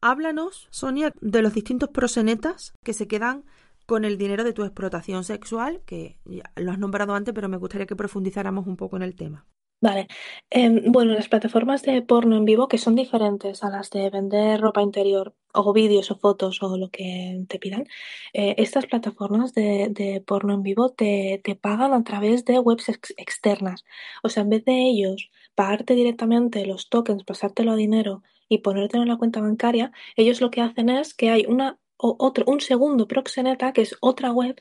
[0.00, 3.44] Háblanos, Sonia, de los distintos prosenetas que se quedan
[3.86, 7.56] con el dinero de tu explotación sexual, que ya lo has nombrado antes, pero me
[7.56, 9.46] gustaría que profundizáramos un poco en el tema.
[9.80, 10.08] Vale.
[10.50, 14.60] Em, bueno, las plataformas de porno en vivo que son diferentes a las de vender
[14.60, 17.86] ropa interior o vídeos o fotos o lo que te pidan,
[18.32, 23.84] eh, estas plataformas de, porno en vivo te, pagan a través de webs externas.
[24.24, 29.04] O sea, en vez de ellos pagarte directamente los tokens, pasártelo a dinero y ponértelo
[29.04, 32.60] en la cuenta bancaria, ellos lo que hacen es que hay una o otro, un
[32.60, 34.60] segundo proxeneta, que es otra web,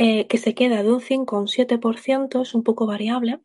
[0.00, 3.40] eh, que se queda de un 5 a un 7%, es un poco variable,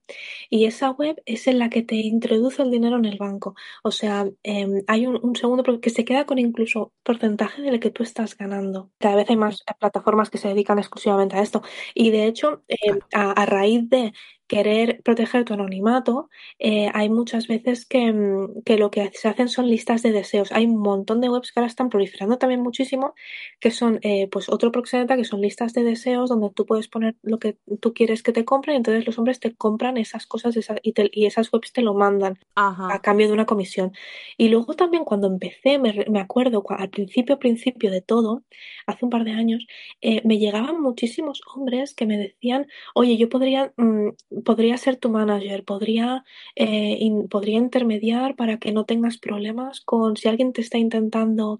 [0.52, 3.56] y esa web es en la que te introduce el dinero en el banco.
[3.84, 7.90] O sea, em, hay un, segundo que se queda con incluso porcentaje de lo que
[7.90, 8.92] tú estás ganando.
[9.00, 11.64] Cada vez hay más plataformas que se dedican exclusivamente a esto.
[11.96, 14.14] Y de hecho, em, a, raíz de
[14.48, 16.30] querer proteger tu anonimato,
[16.60, 20.52] eh, hay muchas veces mm, que, lo que se hacen son listas de deseos.
[20.52, 23.14] Hay un montón de webs que ahora están proliferando también muchísimo,
[23.60, 27.16] que son eh, pues otro proxeneta, que son listas de deseos donde tú puedes poner
[27.24, 30.56] lo que tú quieres que te compren, y entonces los hombres te compran esas cosas
[30.84, 33.94] y, y, esas webs te lo mandan a cambio de una comisión.
[34.38, 38.44] Y luego también cuando empecé, me, me acuerdo, al principio, principio de todo,
[38.88, 39.66] hace un par de años,
[40.02, 43.74] eh, me llegaban muchísimos hombres que me decían, oye, yo podría...
[43.78, 44.10] Mm,
[44.46, 46.24] podría ser tu manager, podría,
[46.56, 51.60] eh, podría intermediar para que no tengas problemas con si alguien te está intentando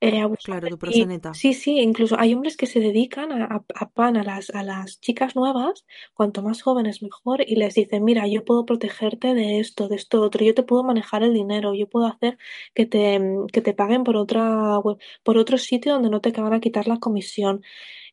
[0.00, 1.34] eh, Claro, tu proxeneta.
[1.34, 5.36] Sí, sí, incluso hay hombres que se dedican a, pan a las, a las chicas
[5.36, 9.96] nuevas, cuanto más jóvenes mejor, y les dicen, mira, yo puedo protegerte de esto, de
[9.96, 12.38] esto, otro, yo te puedo manejar el dinero, yo puedo hacer
[12.74, 13.20] que te,
[13.52, 16.88] que te paguen por otra web, por otro sitio donde no te van a quitar
[16.88, 17.62] la comisión.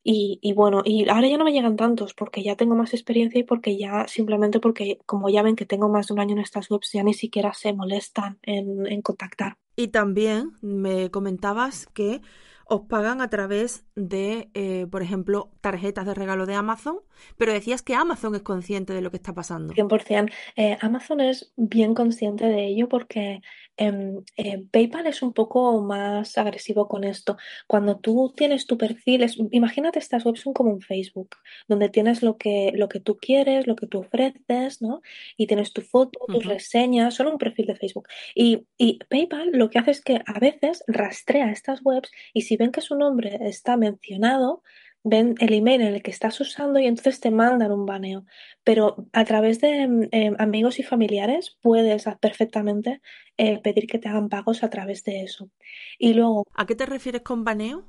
[0.09, 3.43] Y, bueno, y ahora ya no me llegan tantos porque ya tengo más experiencia y
[3.43, 6.71] porque ya, simplemente porque como ya ven que tengo más de un año en estas
[6.71, 9.57] webs, ya ni siquiera se molestan en, en contactar.
[9.75, 12.21] Y también me comentabas que
[12.69, 16.99] os pagan a través de, eh, por ejemplo, tarjetas de regalo de Amazon,
[17.37, 19.73] pero decías que Amazon es consciente de lo que está pasando.
[19.73, 20.31] 100%.
[20.55, 23.41] Eh, Amazon es bien consciente de ello porque
[23.79, 27.37] em, eh, PayPal es un poco más agresivo con esto.
[27.67, 31.35] Cuando tú tienes tu perfil, es- imagínate estas webs son como un Facebook,
[31.67, 35.01] donde tienes lo que, lo que tú quieres, lo que tú ofreces, ¿no?
[35.37, 38.07] Y tienes tu foto, tus reseñas, solo un perfil de Facebook.
[38.33, 42.56] Y, y PayPal lo que hace es que a veces rastrea estas webs y si
[42.57, 44.63] ven que su nombre está mencionado,
[45.03, 48.25] ven el email en el que estás usando y entonces te mandan un baneo.
[48.63, 53.01] Pero a través de mm, eh, amigos y familiares puedes perfectamente
[53.37, 55.49] eh, pedir que te hagan pagos a través de eso.
[55.97, 57.85] Y luego, ¿A qué te refieres con baneo?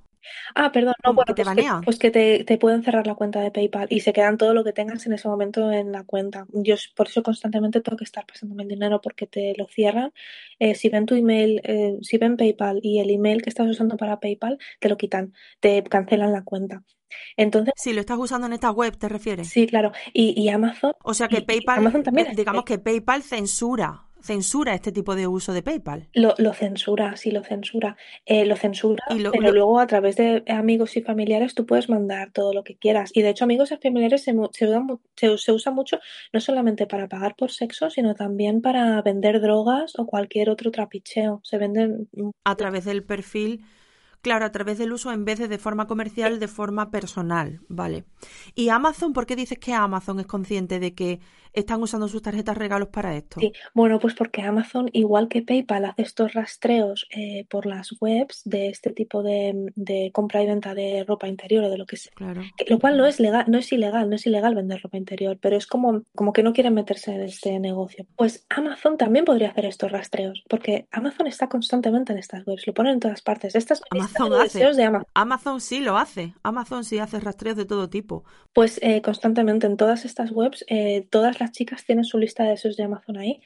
[0.55, 1.85] Ah, perdón, no, ¿Cómo bueno, que te pues que, banean?
[1.85, 4.65] pues que te, te pueden cerrar la cuenta de PayPal y se quedan todo lo
[4.65, 6.47] que tengas en ese momento en la cuenta.
[6.53, 10.13] Yo por eso constantemente tengo que estar pasándome el dinero porque te lo cierran.
[10.59, 13.97] Eh, si ven tu email, eh, si ven PayPal y el email que estás usando
[13.97, 16.83] para PayPal, te lo quitan, te cancelan la cuenta.
[17.37, 19.49] Entonces, Si lo estás usando en esta web, ¿te refieres?
[19.49, 19.93] sí, claro.
[20.13, 24.75] Y, y Amazon, O sea que PayPal, Amazon también eh, digamos que PayPal censura, censura
[24.75, 26.09] este tipo de uso de PayPal.
[26.13, 27.97] Lo, lo censura, sí, lo censura.
[28.27, 31.65] Eh, lo censura, Y lo, pero lo- luego a través de amigos y familiares tú
[31.67, 33.11] puedes mandar todo lo que quieras.
[33.15, 34.33] Y de hecho, amigos y familiares se,
[35.39, 35.99] se, usa mucho
[36.33, 41.41] no solamente para pagar por sexo, sino también para vender drogas o cualquier otro trapicheo.
[41.43, 42.09] Se venden.
[42.45, 43.65] a través del perfil,
[44.21, 48.05] claro, a través del uso en vez de de forma comercial, de forma personal, ¿vale?
[48.55, 51.21] Y Amazon, ¿por qué dices que Amazon es consciente de que
[51.59, 53.41] están usando sus tarjetas regalos para esto?
[53.41, 58.43] Sí, bueno, pues porque Amazon, igual que PayPal, hace estos rastreos eh, por las webs
[58.45, 61.97] de este tipo de, de compra y venta de ropa interior o de lo que
[61.97, 62.13] sea.
[62.15, 62.43] Claro.
[62.67, 65.57] Lo cual no es legal, no es ilegal, no es ilegal vender ropa interior, pero
[65.57, 68.07] es como, como que no quieren meterse en este negocio.
[68.17, 72.75] Pues Amazon también podría hacer estos rastreos, porque Amazon está constantemente en estas webs, lo
[72.75, 73.55] ponen en todas partes.
[73.55, 74.77] Esta es mi lista Amazon de hace.
[74.77, 75.07] de Amazon.
[75.15, 76.35] Amazon sí lo hace.
[76.43, 78.25] Amazon sí hace rastreos de todo tipo.
[78.53, 82.51] Pues eh, constantemente en todas estas webs, eh, todas las chicas tienen su lista de
[82.51, 83.41] deseos de Amazon ahí.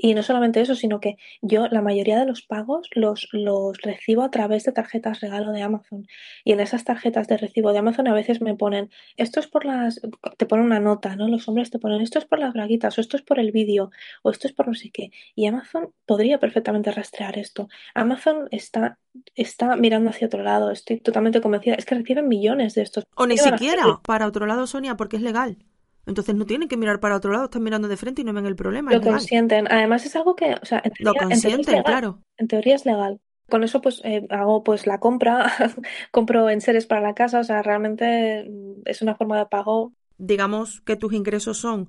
[0.00, 4.22] Y no solamente eso, sino que yo la mayoría de los pagos los, los recibo
[4.22, 6.06] a través de tarjetas regalo de Amazon.
[6.44, 9.64] Y en esas tarjetas de recibo de Amazon a veces me ponen, esto es por
[9.64, 10.00] las,
[10.36, 11.26] te ponen una nota, ¿no?
[11.26, 13.90] Los hombres te ponen, esto es por las braguitas, o esto es por el vídeo,
[14.22, 15.10] o esto es por no sé qué.
[15.34, 17.68] Y Amazon podría perfectamente rastrear esto.
[17.94, 18.98] Amazon está,
[19.34, 21.74] está mirando hacia otro lado, estoy totalmente convencida.
[21.74, 23.04] Es que reciben millones de estos.
[23.16, 25.58] O ni ¿Qué van a siquiera para otro lado, Sonia, porque es legal.
[26.06, 28.46] Entonces no tienen que mirar para otro lado, están mirando de frente y no ven
[28.46, 29.70] el problema, Lo consienten.
[29.70, 31.84] Además es algo que, o sea, en Lo teoría, en teoría es consienten, legal.
[31.84, 32.22] claro.
[32.36, 33.20] En teoría es legal.
[33.50, 35.50] Con eso pues eh, hago pues la compra,
[36.10, 39.92] compro enseres para la casa, o sea, realmente mm, es una forma de pago.
[40.18, 41.88] Digamos que tus ingresos son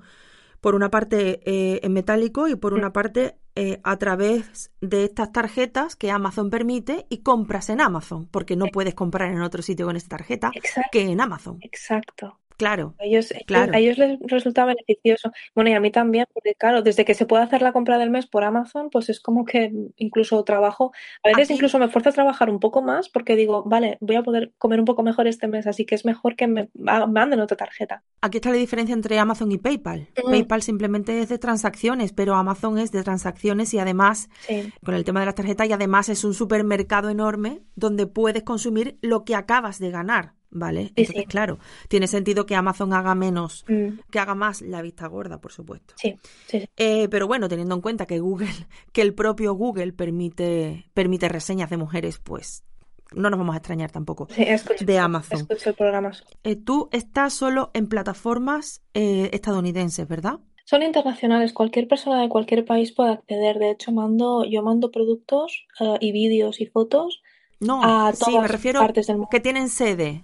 [0.62, 5.32] por una parte eh, en metálico y por una parte eh, a través de estas
[5.32, 9.86] tarjetas que Amazon permite y compras en Amazon, porque no puedes comprar en otro sitio
[9.86, 11.58] con esta tarjeta Exacto, que en Amazon.
[11.62, 12.39] exacto.
[12.60, 13.74] Claro, A ellos, ellos- claro.
[13.74, 15.32] a ellos les resulta beneficioso.
[15.56, 18.10] Bueno, y a mí también, porque claro, desde que se puede hacer la compra del
[18.10, 20.91] mes por Amazon, pues es como que incluso trabajo,
[21.24, 24.17] a veces Aquí- incluso me esfuerzo a trabajar un poco más porque digo, vale, voy
[24.17, 27.39] a poder comer un poco mejor este mes, así que es mejor que me manden
[27.39, 28.04] otra tarjeta.
[28.22, 30.10] Aquí está la diferencia entre Amazon y PayPal.
[30.26, 30.30] Mm.
[30.30, 34.74] PayPal simplemente es de transacciones, pero Amazon es de transacciones y además Sí.
[34.84, 38.98] con el tema de las tarjetas y además es un supermercado enorme donde puedes consumir
[39.02, 40.86] lo que acabas de ganar, ¿vale?
[40.86, 41.26] Sí, Entonces, sí.
[41.26, 45.52] claro, tiene sentido que Amazon haga menos, Mm, que haga más la vista gorda, por
[45.52, 45.94] supuesto.
[45.98, 46.16] sí,
[46.48, 46.66] sí.
[46.78, 48.48] Eh, pero bueno, teniendo en cuenta que Google,
[48.94, 52.64] que el propio Google permite, permite reseñas de mujeres, pues
[53.16, 54.28] no nos vamos a extrañar tampoco.
[54.38, 55.40] Escucho, De Amazon.
[55.40, 56.12] escucho el programa.
[56.44, 60.40] Eh, tú estás solo en plataformas eh, estadounidenses, ¿verdad?
[60.66, 63.58] Son internacionales, cualquier persona de cualquier país puede acceder.
[63.58, 67.24] De hecho, mando, yo mando productos eh, y vídeos y fotos
[67.60, 69.30] No, a sí, me todas refiero partes del mundo.
[69.32, 70.24] que tienen sede.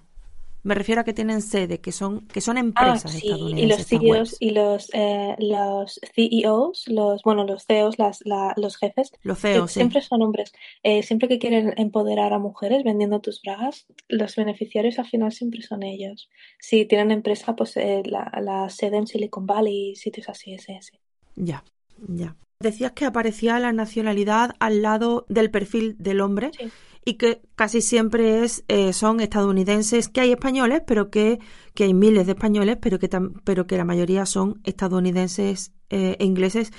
[0.66, 3.28] Me refiero a que tienen sede, que son, que son Ah, empresas y
[3.66, 9.12] los CEOs y los, eh, los CEOs, los, bueno, los CEOs, las, la- los jefes,
[9.22, 9.74] Los que CEOs, sí.
[9.80, 10.52] siempre son hombres.
[10.82, 15.62] Eh, siempre que quieren empoderar a mujeres vendiendo tus bragas, los beneficiarios al final siempre
[15.62, 16.28] son ellos.
[16.58, 20.76] Si tienen empresa, pues eh, la, la sede en Silicon Valley y sitios así, ese,
[20.76, 20.98] ese.
[21.36, 21.62] Ya,
[22.08, 22.34] ya.
[22.58, 26.70] Decías que aparecía la nacionalidad al lado del perfil del hombre Sí.
[27.04, 31.38] y que casi siempre es, eh, son estadounidenses, que hay españoles, pero que,
[31.74, 36.16] que hay miles de españoles, pero que, tam- pero que la mayoría son estadounidenses eh,
[36.18, 36.72] e ingleses.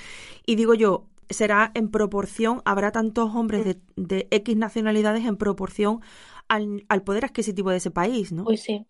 [0.44, 6.00] Y digo yo, será en proporción, habrá tantos hombres de, de X nacionalidades en proporción
[6.48, 8.44] al, al poder adquisitivo de ese país, ¿no?
[8.44, 8.84] Pues sí.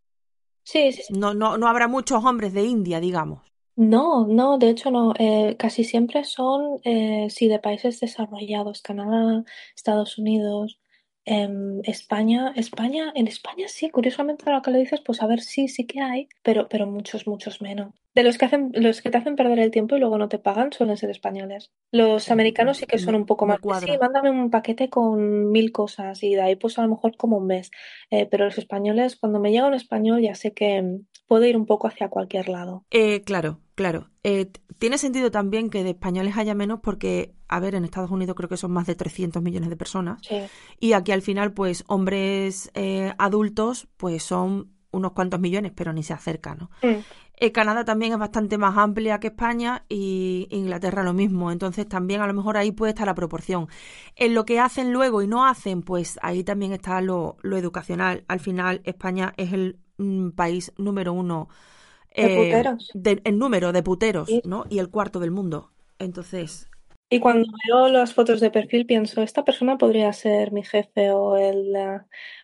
[0.64, 1.12] Sí, sí, sí.
[1.14, 3.40] No, no, no habrá muchos hombres de India, digamos.
[3.78, 5.14] No, no, de hecho no.
[5.20, 9.44] Eh, casi siempre son, eh, sí, de países desarrollados, Canadá,
[9.76, 10.80] Estados Unidos,
[11.24, 15.68] em, España, España, en España sí, curiosamente ahora que lo dices, pues a ver, sí,
[15.68, 17.94] sí que hay, pero, pero muchos, muchos menos.
[18.16, 20.40] De los que hacen, los que te hacen perder el tiempo y luego no te
[20.40, 21.70] pagan suelen ser españoles.
[21.92, 25.70] Los americanos sí que son un poco más, de, sí, mándame un paquete con mil
[25.70, 27.70] cosas y de ahí pues a lo mejor como un mes.
[28.10, 30.98] Eh, pero los españoles, cuando me llega un español ya sé que
[31.28, 32.84] puedo ir un poco hacia cualquier lado.
[32.90, 34.10] Eh, claro, claro.
[34.24, 34.50] Eh,
[34.80, 38.48] tiene sentido también que de españoles haya menos porque, a ver, en Estados Unidos creo
[38.48, 40.40] que son más de 300 millones de personas Sí.
[40.80, 46.02] y aquí al final, pues, hombres eh, adultos, pues son unos cuantos millones, pero ni
[46.02, 46.70] se acerca, ¿no?
[46.82, 47.02] Mm.
[47.40, 52.20] Eh, Canadá también es bastante más amplia que España y Inglaterra lo mismo, entonces también
[52.20, 53.68] a lo mejor ahí puede estar la proporción.
[54.16, 58.24] En lo que hacen luego y no hacen, pues ahí también está lo, lo educacional.
[58.26, 61.48] Al final España es el mm, país número uno
[62.22, 62.90] De eh, puteros.
[62.94, 64.42] de- en número de puteros, Sí.
[64.44, 64.64] ¿no?
[64.68, 65.70] Y el cuarto del mundo.
[65.98, 66.68] Entonces,
[67.10, 71.38] Y cuando veo las fotos de perfil pienso, esta persona podría ser mi jefe o
[71.38, 72.00] el eh,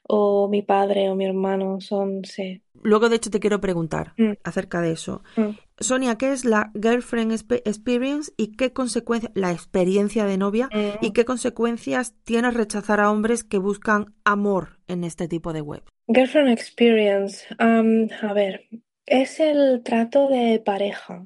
[0.08, 1.80] o mi padre o mi hermano.
[1.82, 2.62] Son, sí.
[2.82, 5.22] luego de hecho te quiero preguntar Mm, acerca de eso.
[5.36, 5.50] mm.
[5.80, 10.68] Sonia, ¿qué es la Girlfriend Expe- Experience y qué consecuencias, la experiencia de novia
[11.02, 11.12] y Mm.
[11.12, 15.82] qué consecuencias tiene rechazar a hombres que buscan amor en este tipo de web?
[16.08, 17.44] Girlfriend Experience.
[17.58, 18.66] am, a ver,
[19.06, 21.24] es el trato de pareja.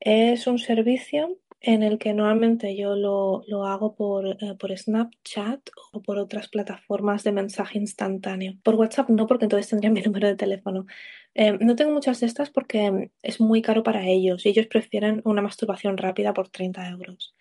[0.00, 5.70] Es un servicio en el que normalmente yo lo, lo hago por, eh, por Snapchat
[5.92, 8.54] o por otras plataformas de mensaje instantáneo.
[8.62, 10.86] Por WhatsApp no, porque entonces tendrían mi número de teléfono.
[11.34, 15.22] Eh, no tengo muchas de estas porque es muy caro para ellos y ellos prefieren
[15.24, 17.34] una masturbación rápida por 30 euros.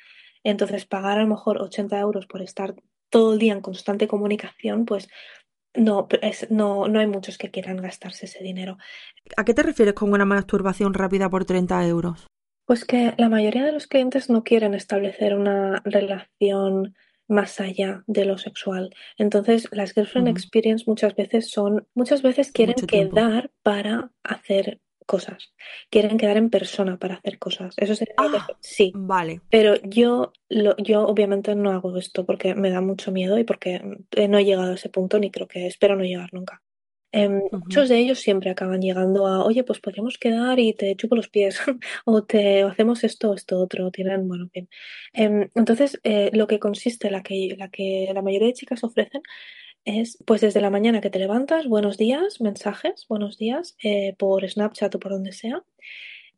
[0.43, 2.75] Entonces, pagar a lo mejor 80 euros por estar
[3.09, 5.07] todo el día en constante comunicación, pues
[5.75, 8.77] no, es, no, no hay muchos que quieran gastarse ese dinero.
[9.37, 12.27] ¿A qué te refieres con una masturbación rápida por 30 euros?
[12.65, 16.95] Pues que la mayoría de los clientes no quieren establecer una relación
[17.27, 18.93] más allá de lo sexual.
[19.17, 25.53] Entonces, las girlfriend experience muchas veces son, muchas veces quieren quedar para hacer cosas.
[25.89, 27.75] Quieren quedar en persona para hacer cosas.
[27.77, 28.91] Eso sería que Ah, sí.
[28.95, 29.41] vale.
[29.49, 33.81] Pero yo, lo, yo obviamente no hago esto porque me da mucho miedo y porque
[34.11, 36.61] eh, no he llegado a ese punto ni creo que espero no llegar nunca.
[37.15, 41.15] Em, muchos de ellos siempre acaban llegando a, oye, pues podríamos quedar y te chupo
[41.15, 41.59] los pies
[42.05, 43.91] o te o hacemos esto o esto otro.
[43.91, 44.69] Tienen, bueno, en fin.
[45.13, 49.21] Em, entonces, eh, lo que consiste, la que, la que la mayoría de chicas ofrecen
[49.85, 54.47] es, pues desde la mañana que te levantas, buenos días, mensajes, buenos días, eh, por
[54.47, 55.63] Snapchat o por donde sea.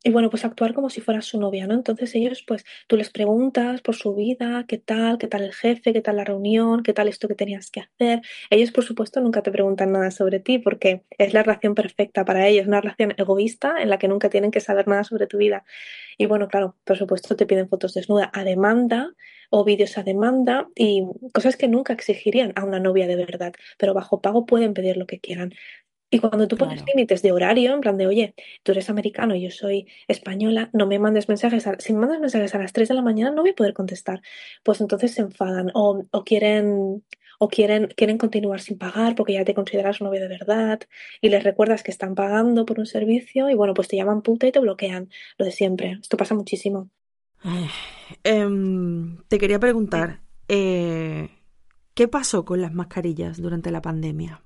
[0.08, 1.74] Y bueno, pues actuar como si fueras su novia, ¿no?
[1.74, 5.94] Entonces ellos, pues tú les preguntas por su vida, qué tal, qué tal el jefe,
[5.94, 8.22] qué tal la reunión, qué tal esto que tenías que hacer.
[8.52, 12.48] Ellos, por supuesto, nunca te preguntan nada sobre ti porque es la relación perfecta para
[12.48, 15.66] ellos, una relación egoísta en la que nunca tienen que saber nada sobre tu vida.
[16.20, 19.12] Y bueno, claro, por supuesto te piden fotos desnuda a demanda
[19.50, 21.04] o vídeos a demanda y
[21.34, 25.08] cosas que nunca exigirían a una novia de verdad, pero bajo pago pueden pedir lo
[25.08, 25.52] que quieran.
[26.10, 26.92] Y cuando tú pones Claro.
[26.96, 31.00] límites de horario, en plan de, oye, tú eres americano, yo soy española, no me
[31.00, 33.52] mandes mensajes, a- si me mandas mensajes a las 3 de la mañana no voy
[33.52, 34.22] a poder contestar.
[34.64, 37.04] Pues entonces se enfadan o, o quieren
[37.38, 40.80] o quieren, quieren continuar sin pagar porque ya te consideras un novio de verdad
[41.20, 44.48] y les recuerdas que están pagando por un servicio y bueno, pues te llaman puta
[44.48, 45.98] y te bloquean, lo de siempre.
[46.02, 46.90] Esto pasa muchísimo.
[48.24, 51.30] Em, te quería preguntar, eh,
[51.94, 54.42] ¿qué pasó con las mascarillas durante la pandemia?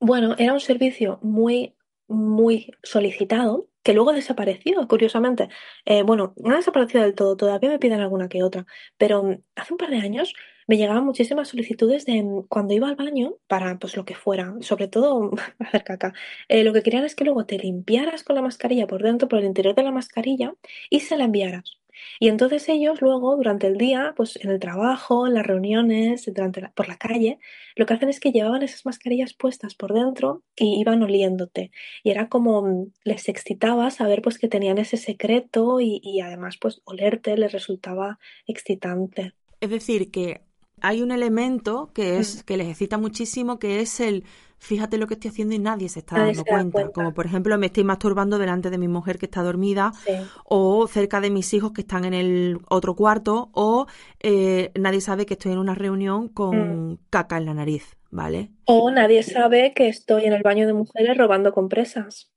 [0.00, 1.74] Bueno, era un servicio muy,
[2.08, 5.48] muy solicitado que luego desapareció, curiosamente.
[5.84, 8.66] Eh, bueno, no ha desaparecido del todo, todavía me piden alguna que otra,
[8.98, 10.34] pero mm, hace un par de años
[10.66, 14.54] me llegaban muchísimas solicitudes de mm, cuando iba al baño para pues lo que fuera,
[14.60, 16.14] sobre todo hacer caca.
[16.48, 19.38] Eh, lo que querían es que luego te limpiaras con la mascarilla por dentro, por
[19.40, 20.54] el interior de la mascarilla
[20.90, 21.79] y se la enviaras.
[22.18, 26.60] Y entonces ellos luego, durante el día, pues en el trabajo, en las reuniones, durante
[26.60, 27.38] la- por la calle,
[27.76, 31.70] lo que hacen es que llevaban esas mascarillas puestas por dentro y iban oliéndote.
[32.02, 36.56] Y era como mm, les excitaba saber pues que tenían ese secreto y, y además
[36.60, 39.32] pues olerte les resultaba excitante.
[39.60, 40.40] Es decir, que
[40.80, 42.20] hay un elemento que Mm.
[42.20, 44.24] es que les excita muchísimo, que es el
[44.60, 46.72] fíjate lo que estoy haciendo y nadie se está Nadie dando se da cuenta.
[46.72, 46.92] cuenta.
[46.92, 50.12] Como por ejemplo, me estoy masturbando delante de mi mujer que está dormida, Sí.
[50.44, 53.86] o cerca de mis hijos que están en el otro cuarto, o
[54.20, 58.50] eh, nadie sabe que estoy en una reunión con caca en la nariz, ¿vale?
[58.66, 62.30] O nadie sabe que estoy en el baño de mujeres robando compresas.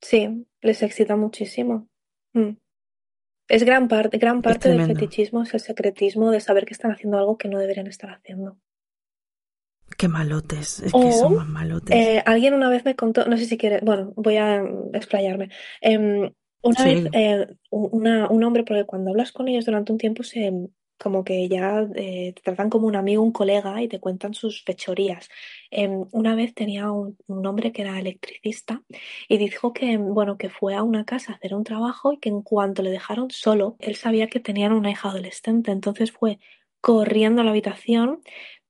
[0.00, 1.86] Sí, les excita muchísimo.
[2.34, 2.56] Mm.
[3.48, 7.18] Es gran parte, gran parte del fetichismo, es el secretismo de saber que están haciendo
[7.18, 8.56] algo que no deberían estar haciendo.
[10.02, 11.96] Qué malotes, es O, que son más malotes.
[11.96, 14.60] Eh, alguien una vez me contó, no sé si quiere, bueno, voy a
[14.94, 15.48] explayarme.
[15.80, 16.82] Em, una Sí.
[16.82, 20.52] vez eh, una- un hombre, porque cuando hablas con ellos durante un tiempo se
[20.98, 24.64] como que ya eh, te tratan como un amigo, un colega y te cuentan sus
[24.64, 25.28] fechorías.
[25.70, 28.82] Em, una vez tenía un, un, hombre que era electricista
[29.28, 32.28] y dijo que, bueno, que fue a una casa a hacer un trabajo y que
[32.28, 36.40] en cuanto le dejaron solo, él sabía que tenían una hija adolescente, entonces fue
[36.82, 38.22] corriendo a la habitación,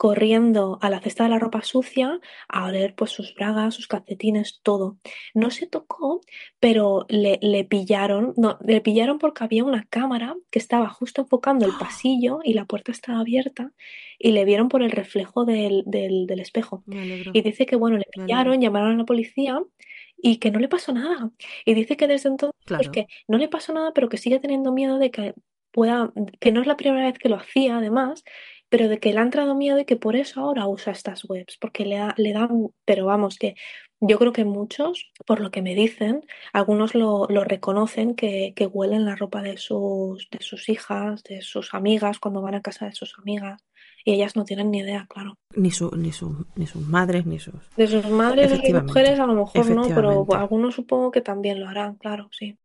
[0.03, 4.59] corriendo a la cesta de la ropa sucia a oler pues sus bragas, sus calcetines,
[4.64, 4.98] todo.
[5.32, 6.22] No se tocó,
[6.59, 11.66] pero le, le, pillaron, no, le pillaron porque había una cámara que estaba justo enfocando
[11.66, 13.70] el pasillo y la puerta estaba abierta
[14.18, 16.82] y le vieron por el reflejo del, del, del espejo.
[17.32, 19.62] Y dice que bueno, le pillaron, llamaron a la policía
[20.16, 21.30] y que no le pasó nada.
[21.64, 24.72] Y dice que desde entonces pues, que no le pasó nada, pero que sigue teniendo
[24.72, 25.34] miedo de que
[25.70, 28.24] pueda, que no es la primera vez que lo hacía además,
[28.72, 31.58] pero de que le ha entrado miedo y que por eso ahora usa estas webs,
[31.60, 33.54] porque le, le dan, pero vamos, que
[34.00, 38.66] yo creo que muchos, por lo que me dicen, algunos lo, lo reconocen que, que,
[38.66, 42.86] huelen la ropa de sus, de sus hijas, de sus amigas, cuando van a casa
[42.86, 43.62] de sus amigas.
[44.06, 45.36] Y ellas no tienen ni idea, claro.
[45.54, 47.54] Ni, su, ni, su, ni sus madres, ni sus...
[47.76, 51.68] De sus madres y mujeres a lo mejor no, pero algunos supongo que también lo
[51.68, 52.56] harán, claro, sí.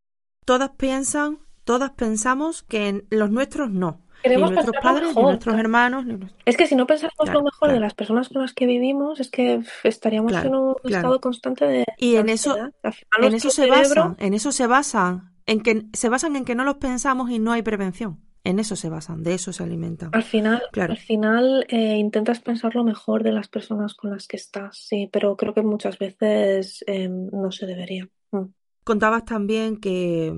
[0.45, 3.99] Todas piensan todas pensamos que en los nuestros no.
[4.28, 6.05] Queremos ni nuestros padres, ni nuestros hermanos.
[6.05, 6.41] Ni nuestros...
[6.45, 7.73] Es que si no pensamos claro, lo mejor claro.
[7.73, 11.65] de las personas con las que vivimos, es que estaríamos claro, en un estado constante
[11.65, 11.86] de.
[11.97, 13.80] Y en eso, en eso se cerebro...
[13.80, 17.39] basan, en eso se basan, en que se basan en que no los pensamos y
[17.39, 18.19] no hay prevención.
[18.43, 20.11] En eso se basan, de eso se alimentan.
[20.13, 24.38] Al final, al final eh, intentas pensar lo mejor de las personas con las que
[24.38, 28.07] estás, sí, pero creo que muchas veces eh, no se debería.
[28.32, 28.45] Mm.
[28.86, 30.34] Contabas también que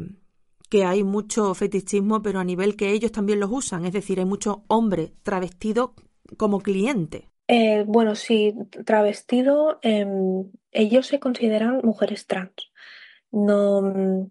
[0.70, 4.26] que hay mucho fetichismo, pero a nivel que ellos también los usan, es decir, hay
[4.26, 5.93] mucho hombre travestido
[6.38, 7.30] como cliente.
[7.47, 8.53] Eh, bueno, sí,
[8.86, 10.05] travestido, eh,
[10.72, 12.72] ellos se consideran mujeres trans.
[13.32, 14.28] No,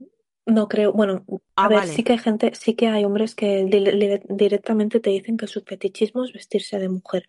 [0.49, 1.25] no creo, bueno,
[1.57, 1.93] a ah, ver, vale.
[1.93, 5.63] sí que hay gente, sí que hay hombres que di directamente te dicen que su
[5.63, 7.29] fetichismo es vestirse de mujer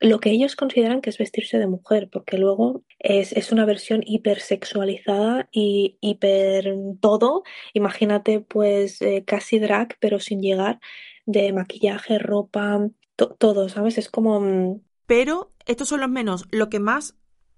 [0.00, 4.02] lo que ellos consideran que es vestirse de mujer, porque luego es, es una versión
[4.04, 7.44] hipersexualizada y hiper todo.
[7.72, 10.80] Imagínate, pues eh, casi drag, pero sin llegar,
[11.24, 13.98] de maquillaje, ropa, to todo, ¿sabes?
[13.98, 14.40] Es como.
[14.40, 16.46] mm, Pero estos son los menos.
[16.50, 17.16] Lo que más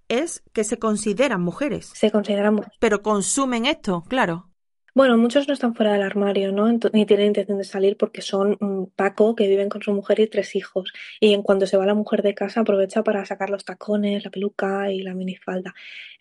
[0.09, 1.91] es que se consideran mujeres.
[1.95, 2.79] Se consideran mujeres.
[2.79, 4.49] Pero consumen esto, claro.
[4.99, 6.66] Bueno, muchos no están fuera del armario, ¿no?
[6.92, 10.26] Ni tienen intención de salir porque son un Paco que viven con su mujer y
[10.26, 10.92] tres hijos.
[11.20, 14.32] Y en cuanto se va la mujer de casa aprovecha para sacar los tacones, la
[14.32, 15.72] peluca y la minifalda.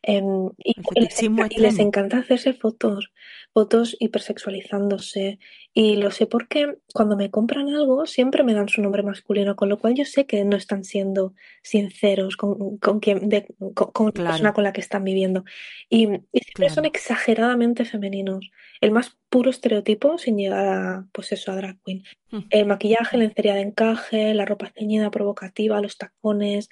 [0.03, 0.21] Eh,
[0.59, 3.11] y, les, y, les, encanta hacerse fotos,
[3.51, 5.39] fotos hipersexualizándose.
[5.79, 9.69] Y lo sé porque cuando me compran algo siempre me dan su nombre masculino, con
[9.69, 14.11] lo cual yo sé que no están siendo sinceros con, con, quien, de, con, con
[14.11, 14.23] claro.
[14.23, 15.45] la persona con la que están viviendo.
[15.87, 16.73] Y, y siempre claro.
[16.73, 18.49] son exageradamente femeninos.
[18.81, 22.03] El más puro estereotipo sin llegar a, pues eso, a drag queen.
[22.31, 22.39] Mm.
[22.49, 26.69] El maquillaje, la lencería de encaje, la ropa ceñida provocativa, los tacones,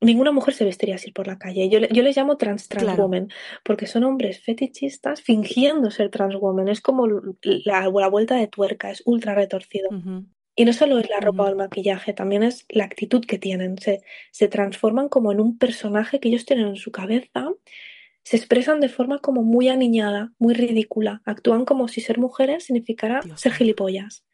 [0.00, 1.68] ninguna mujer se vestiría así por la calle.
[1.68, 3.10] Yo, yo les llamo trans trans claro.
[3.64, 6.68] porque son hombres fetichistas fingiendo ser trans woman.
[6.68, 7.06] Es como
[7.42, 9.88] la, la vuelta de tuerca, es ultra retorcido.
[9.90, 10.26] Uh -huh.
[10.54, 11.48] Y no solo es la ropa uh -huh.
[11.48, 13.78] o el maquillaje, también es la actitud que tienen.
[13.78, 17.52] Se, se transforman como en un personaje que ellos tienen en su cabeza.
[18.24, 21.22] Se expresan de forma como muy aniñada, muy ridícula.
[21.24, 24.24] Actúan como si ser mujeres significara Dios ser gilipollas.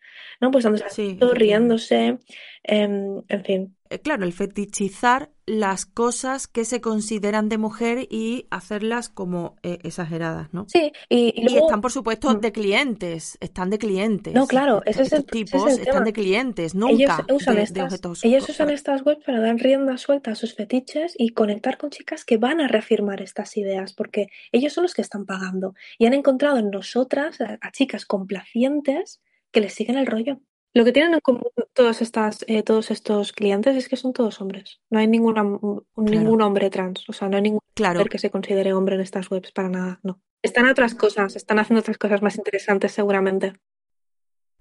[0.41, 0.51] ¿no?
[0.51, 2.19] Pues donde sí, riéndose,
[2.65, 3.77] eh, en fin.
[4.03, 10.53] Claro, el fetichizar las cosas que se consideran de mujer y hacerlas como eh, exageradas,
[10.53, 10.67] ¿no?
[10.69, 11.59] Sí, y, y, luego...
[11.59, 14.33] y, están, por supuesto, de clientes, están de clientes.
[14.33, 17.43] No, claro, ese Estos es el, tipos ese es el están de clientes, nunca ellos
[17.43, 18.25] usan de, estas, de objetos.
[18.25, 22.25] Ellos usan estas webs para dar rienda suelta a sus fetiches y conectar con chicas
[22.25, 26.15] que van a reafirmar estas ideas, porque ellos son los que están pagando y han
[26.15, 29.21] encontrado en nosotras a, a chicas complacientes
[29.53, 30.41] que les siguen el rollo.
[30.75, 34.41] Lo que tienen en común todas estas, eh, todos estos clientes es que son todos
[34.41, 34.81] hombres.
[34.91, 35.85] No hay ninguna, claro.
[35.97, 37.09] ningún hombre trans.
[37.09, 38.05] O sea, no hay ningún claro.
[38.07, 40.01] que se considere hombre en estas webs para nada.
[40.03, 40.21] No.
[40.43, 43.55] Están otras cosas, están haciendo otras cosas más interesantes seguramente.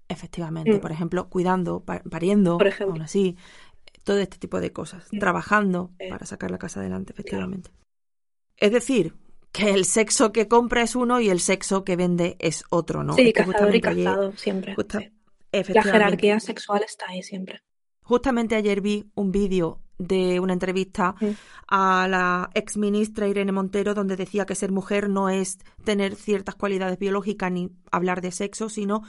[0.07, 0.79] Efectivamente, mm.
[0.79, 2.93] por ejemplo, cuidando, pariendo, por ejemplo.
[2.93, 3.35] aún así,
[4.03, 5.07] todo este tipo de cosas.
[5.11, 5.17] Mm.
[5.17, 6.09] Trabajando eh.
[6.09, 7.71] para sacar la casa adelante, efectivamente.
[7.71, 7.83] Claro.
[8.57, 9.15] Es decir,
[9.51, 13.15] que el sexo que compra es uno y el sexo que vende es otro, ¿no?
[13.15, 14.75] Sí, es cazador y cazado, siempre.
[14.75, 15.11] Justa, sí.
[15.69, 17.61] La jerarquía sexual está ahí siempre.
[18.01, 21.15] Justamente ayer vi un vídeo de una entrevista
[21.67, 26.55] a la ex ministra Irene Montero donde decía que ser mujer no es tener ciertas
[26.55, 29.03] cualidades biológicas ni hablar de sexo, sino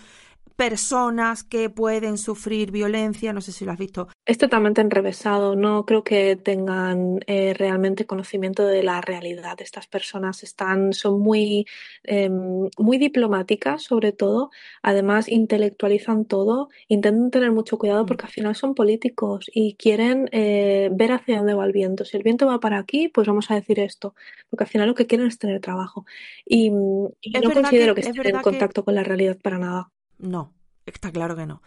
[0.57, 4.09] personas que pueden sufrir violencia, no sé si lo has visto.
[4.25, 9.61] Es totalmente enrevesado, no creo que tengan eh, realmente conocimiento de la realidad.
[9.61, 11.67] Estas personas están, son muy,
[12.05, 14.51] eh, muy diplomáticas, sobre todo,
[14.83, 18.07] además intelectualizan todo, intentan tener mucho cuidado mm.
[18.07, 22.05] porque al final son políticos y quieren eh, ver hacia dónde va el viento.
[22.05, 24.15] Si el viento va para aquí, pues vamos a decir esto,
[24.51, 26.07] porque al final lo que quieren es tener trabajo.
[26.47, 27.11] Y, no
[27.53, 29.91] considero que, estén en contacto con la realidad para nada.
[30.25, 30.55] No,
[30.87, 31.63] está claro que no.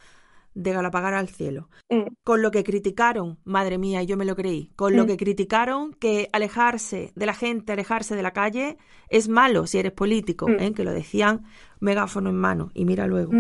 [0.54, 1.70] De Galapagar al cielo.
[1.90, 2.08] Mm.
[2.24, 5.08] Con lo que criticaron, madre mía, yo me lo creí, con lo mm.
[5.08, 8.78] que criticaron que alejarse de la gente, alejarse de la calle,
[9.10, 10.60] es malo si eres político, mm.
[10.60, 10.74] ¿eh?
[10.74, 11.46] que lo decían
[11.80, 12.72] megáfono en mano.
[12.74, 13.32] Y mira luego.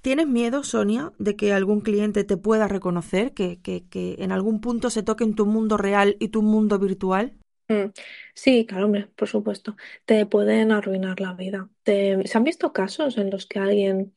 [0.00, 4.62] ¿Tienes miedo, Sonia, de que algún cliente te pueda reconocer, que, que, que en algún
[4.62, 7.34] punto se toque en tu mundo real y tu mundo virtual?
[8.34, 9.76] Sí, claro, hombre, por supuesto.
[10.06, 11.68] Te pueden arruinar la vida.
[11.84, 14.14] ¿Se han visto casos en los que alguien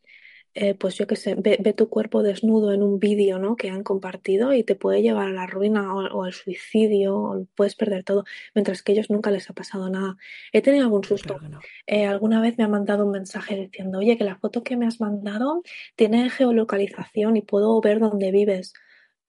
[0.54, 3.56] eh, pues yo qué sé, ve, tu cuerpo desnudo en un vídeo, ¿no?
[3.56, 7.76] Que han compartido y te puede llevar a la ruina o, al suicidio, o puedes
[7.76, 10.18] perder todo, mientras que a ellos nunca les ha pasado nada.
[10.52, 11.40] He tenido algún susto.
[11.88, 14.86] Eh, alguna vez me han mandado un mensaje diciendo, oye, que la foto que me
[14.86, 15.62] has mandado
[15.96, 18.74] tiene geolocalización y puedo ver dónde vives.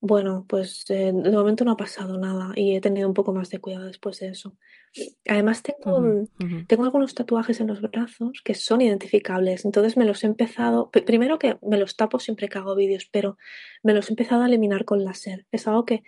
[0.04, 3.50] Bueno, pues eh, de momento no ha pasado nada y he tenido un poco más
[3.50, 4.56] de cuidado después de eso.
[5.28, 6.26] Además tengo,
[6.66, 11.38] tengo algunos tatuajes en los brazos que son identificables, entonces me los he empezado, primero
[11.38, 13.38] que me los tapo siempre que hago vídeos, pero
[13.84, 15.46] me los he empezado a eliminar con láser.
[15.52, 16.02] Es algo que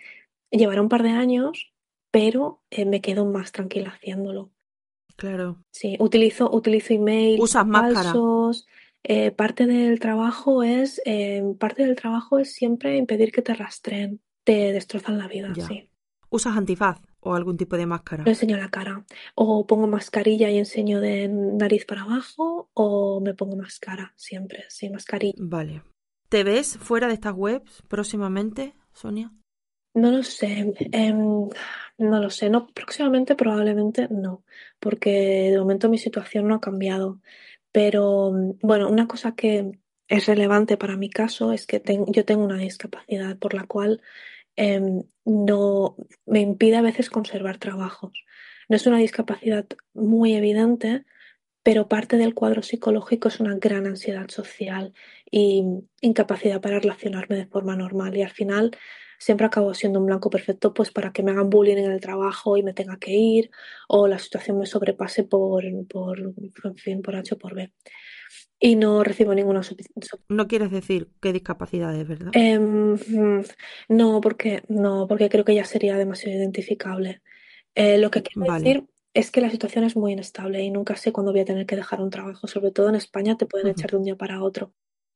[0.51, 1.73] llevará un par de años,
[2.11, 4.51] pero eh, me quedo más tranquila haciéndolo.
[5.15, 5.63] Claro.
[5.71, 8.67] Sí, utilizo, utilizo email Usas falsos.
[9.07, 14.19] Eh, parte del trabajo es eh, parte del trabajo es siempre impedir que te rastreen,
[14.43, 15.87] te destrozan la vida, sí.
[16.31, 18.23] ¿Usas antifaz o algún tipo de máscara?
[18.23, 19.05] No enseño la cara.
[19.35, 24.89] O pongo mascarilla y enseño de nariz para abajo, o me pongo máscara, siempre, sí,
[24.89, 25.35] mascarilla.
[25.37, 25.83] Vale.
[26.27, 29.31] ¿Te ves fuera de estas webs próximamente, Sonia?
[29.93, 31.47] No lo sé, em,
[31.97, 34.43] no lo sé, no, próximamente probablemente no,
[34.79, 37.21] porque de momento mi situación no ha cambiado.
[37.75, 39.69] Pero bueno, una cosa que
[40.07, 44.01] es relevante para mi caso es que yo tengo una discapacidad por la cual
[44.55, 48.23] em, no me impide a veces conservar trabajos.
[48.69, 51.03] No es una discapacidad muy evidente,
[51.63, 54.93] pero parte del cuadro psicológico es una gran ansiedad social
[55.29, 55.65] y
[55.99, 58.15] incapacidad para relacionarme de forma normal.
[58.15, 58.71] Y al final
[59.17, 62.57] siempre acabo siendo un blanco perfecto pues para que me hagan bullying en el trabajo
[62.57, 63.51] y me tenga que ir
[63.87, 67.71] o la situación me sobrepase por, por en fin, por H o por B.
[68.59, 69.61] Y no recibo ninguna
[70.29, 72.31] No quieres decir qué discapacidad es, ¿verdad?
[72.33, 72.97] Em,
[73.89, 77.21] no, porque no, porque creo que ya sería demasiado identificable.
[77.75, 81.11] Eh, lo que quiero decir es que la situación es muy inestable y nunca sé
[81.11, 82.47] cuándo voy a tener que dejar un trabajo.
[82.47, 84.73] Sobre todo en España te pueden echar de un día para otro.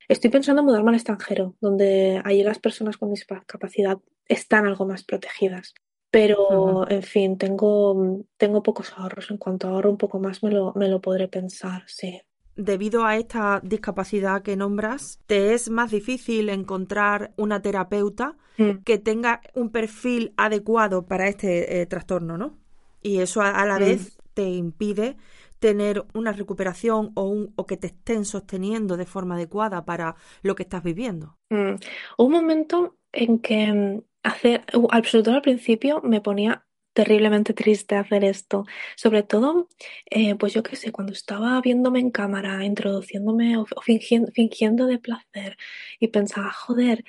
[0.09, 5.03] Estoy pensando en mudarme al extranjero, donde allí las personas con discapacidad están algo más
[5.03, 5.75] protegidas.
[6.09, 9.29] Pero, en fin, tengo, tengo pocos ahorros.
[9.29, 12.19] En cuanto ahorro un poco más, me lo, me lo podré pensar, sí.
[12.55, 18.79] Debido a esta discapacidad que nombras, te es más difícil encontrar una terapeuta mm.
[18.83, 22.57] que tenga un perfil adecuado para este eh, trastorno, ¿no?
[23.03, 23.79] Y eso a, la mm.
[23.79, 25.17] vez te impide
[25.59, 30.55] tener una recuperación o, un, o que te estén sosteniendo de forma adecuada para lo
[30.55, 31.37] que estás viviendo.
[31.49, 31.75] Mm.
[32.17, 34.65] Un momento en que mm, hacer,
[35.05, 38.65] sobre al principio me ponía terriblemente triste hacer esto.
[38.95, 39.69] Sobre todo,
[40.09, 44.99] eh, pues yo qué sé, cuando estaba viéndome en cámara, introduciéndome o, fingiendo, fingiendo de
[44.99, 45.57] placer
[45.99, 47.03] y pensaba, joder,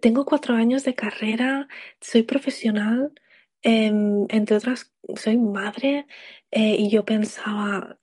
[0.00, 1.68] tengo cuatro años de carrera,
[2.00, 3.12] soy profesional,
[3.62, 6.06] Em, entre otras, soy madre
[6.50, 7.98] eh, y yo pensaba,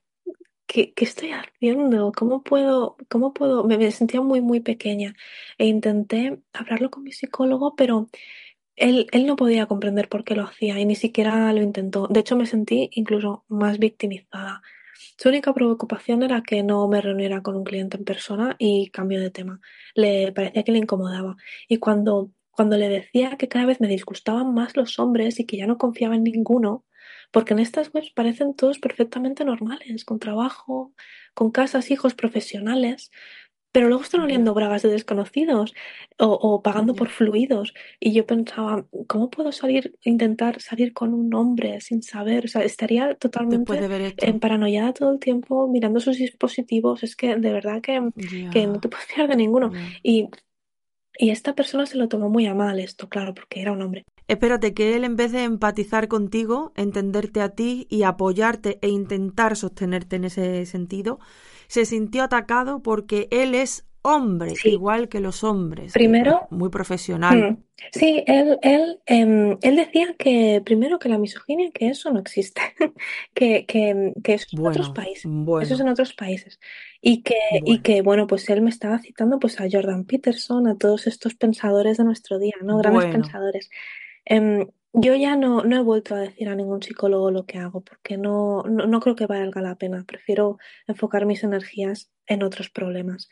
[0.66, 2.12] ¿qué, ¿qué, estoy haciendo?
[2.12, 3.64] ¿Cómo puedo, cómo puedo?
[3.64, 5.14] Me, sentía muy, muy pequeña
[5.58, 8.08] e intenté hablarlo con mi psicólogo, pero
[8.76, 12.08] él, él no podía comprender por qué lo hacía y ni siquiera lo intentó.
[12.08, 14.62] De hecho, me sentí incluso más victimizada.
[15.18, 19.20] Su única preocupación era que no me reuniera con un cliente en persona y cambio
[19.20, 19.60] de tema.
[19.94, 21.36] Le parecía que le incomodaba.
[21.68, 25.56] Y cuando cuando le decía que cada vez me disgustaban más los hombres y que
[25.56, 26.84] ya no confiaba en ninguno,
[27.30, 30.92] porque en estas webs parecen todos perfectamente normales, con trabajo,
[31.34, 33.10] con casas, hijos, profesionales,
[33.72, 35.74] pero luego están oliendo bragas de desconocidos
[36.18, 37.72] o, pagando por fluidos.
[38.00, 42.46] Y yo pensaba, ¿cómo puedo salir, intentar salir con un hombre sin saber?
[42.46, 47.04] O sea, estaría totalmente en paranoia todo el tiempo mirando sus dispositivos.
[47.04, 48.00] Es que de verdad que,
[48.52, 49.70] que no te puedes fiar de ninguno.
[50.02, 50.28] Y
[51.18, 54.04] Y esta persona se lo tomó muy a mal esto, claro, porque era un hombre.
[54.28, 59.56] Espérate, que él en vez de empatizar contigo, entenderte a ti y apoyarte e intentar
[59.56, 61.18] sostenerte en ese sentido,
[61.66, 65.92] se sintió atacado porque él es hombre, igual que los hombres.
[65.92, 66.46] Primero.
[66.50, 67.52] Muy profesional.
[67.52, 72.20] Mm, sí, él, él, em, él decía que primero que la misoginia, que eso no
[72.20, 72.60] existe,
[73.34, 75.30] que, que, que eso es en otros países.
[75.62, 76.60] Eso es en otros países.
[77.00, 80.76] Y que, y que, bueno, pues él me estaba citando pues a Jordan Peterson, a
[80.76, 82.78] todos estos pensadores de nuestro día, ¿no?
[82.78, 83.70] Grandes pensadores.
[84.24, 87.82] Em, yo ya no, no he vuelto a decir a ningún psicólogo lo que hago,
[87.82, 90.04] porque no, no, no creo que valga la pena.
[90.06, 93.28] Prefiero enfocar mis energías en otros problemas.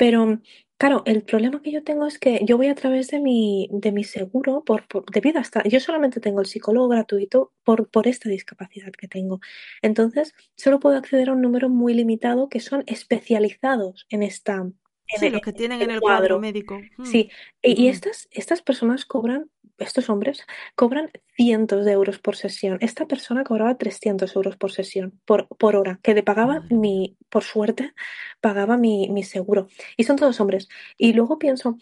[0.00, 0.40] Pero
[0.78, 3.92] claro, el problema que yo tengo es que yo voy a través de mi, de
[3.92, 8.08] mi seguro, por, por, debido a esta, yo solamente tengo el psicólogo gratuito por, por
[8.08, 9.40] esta discapacidad que tengo.
[9.82, 14.70] Entonces, solo puedo acceder a un número muy limitado que son especializados en esta,
[15.18, 16.80] Sí, los que tienen en el cuadro, médico.
[17.04, 17.30] Sí,
[17.62, 19.50] y, y, estas, estas personas cobran
[19.80, 22.78] estos hombres cobran cientos de euros por sesión.
[22.80, 27.42] Esta persona cobraba 300 euros por sesión, por, por hora, que le pagaba mi, por
[27.42, 27.94] suerte,
[28.40, 29.68] pagaba mi, mi, seguro.
[29.96, 30.68] Y son todos hombres.
[30.96, 31.78] Y luego pienso,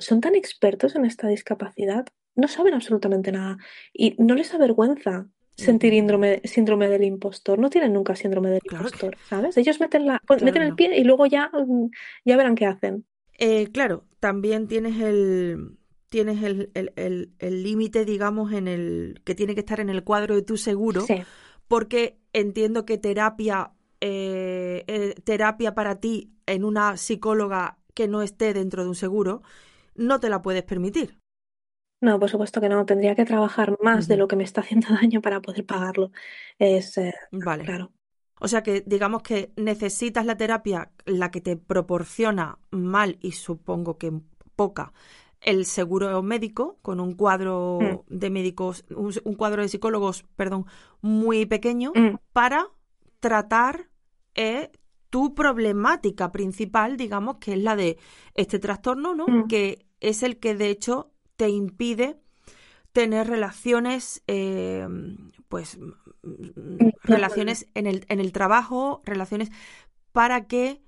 [0.00, 3.58] son tan expertos en esta discapacidad, no saben absolutamente nada.
[3.92, 5.26] Y no les avergüenza
[5.56, 7.58] sentir síndrome, síndrome del impostor.
[7.58, 9.56] No tienen nunca síndrome del impostor, ¿sabes?
[9.56, 11.90] Ellos meten, la, meten el pie y luego ya, mm,
[12.24, 13.04] ya verán qué hacen.
[13.38, 15.78] Eh, claro, también tienes el
[16.08, 20.56] tienes el límite, digamos, en el que tiene que estar en el cuadro de tu
[20.56, 21.04] seguro,
[21.66, 28.54] porque entiendo que terapia, eh, eh, terapia para ti en una psicóloga que no esté
[28.54, 29.42] dentro de un seguro,
[29.96, 31.18] no te la puedes permitir.
[32.00, 32.84] No, por supuesto que no.
[32.84, 36.10] Tendría que trabajar más de lo que me está haciendo daño para poder pagarlo.
[36.58, 37.64] Es eh, vale.
[37.64, 37.92] claro.
[38.40, 43.96] O sea que digamos que necesitas la terapia, la que te proporciona mal y supongo
[43.96, 44.12] que
[44.56, 44.92] poca
[45.40, 47.98] el seguro médico con un cuadro mm.
[48.08, 50.66] de médicos, un, cuadro de psicólogos, perdón,
[51.00, 52.16] muy pequeño mm.
[52.32, 52.68] para
[53.20, 53.88] tratar
[54.34, 54.70] eh,
[55.10, 57.98] tu problemática principal, digamos, que es la de
[58.34, 59.26] este trastorno, ¿no?
[59.26, 59.48] Mm.
[59.48, 62.16] Que es el que de hecho te impide
[62.92, 64.86] tener relaciones, eh,
[65.48, 65.78] pues,
[67.02, 69.50] relaciones en el, en el trabajo, relaciones
[70.12, 70.80] para que,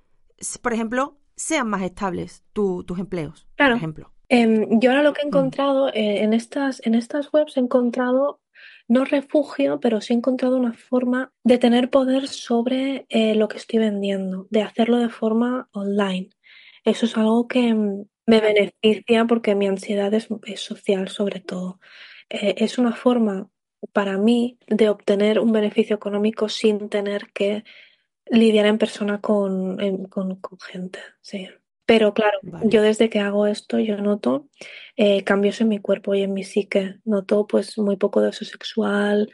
[0.63, 4.13] por ejemplo, sean más estables tus empleos, por ejemplo.
[4.29, 5.29] Em, yo ahora lo que he mm.
[5.29, 8.41] encontrado eh, en estas, en estas webs he encontrado
[8.89, 13.57] no refugio, pero sí he encontrado una forma de tener poder sobre eh, lo que
[13.57, 16.31] estoy vendiendo, de hacerlo de forma online.
[16.85, 21.81] Eso es algo que mm, me beneficia porque mi ansiedad es, social sobre todo.
[22.29, 23.49] Eh, es una forma
[23.93, 27.65] para mí de obtener un beneficio económico sin tener que
[28.27, 30.99] lidiar en persona con, con, con gente.
[31.21, 31.49] Sí.
[31.87, 34.49] Pero claro, yo desde que hago esto, yo noto
[34.97, 36.97] eh, cambios en mi cuerpo y en mi psique.
[37.05, 39.31] Noto pues muy poco deseo sexual,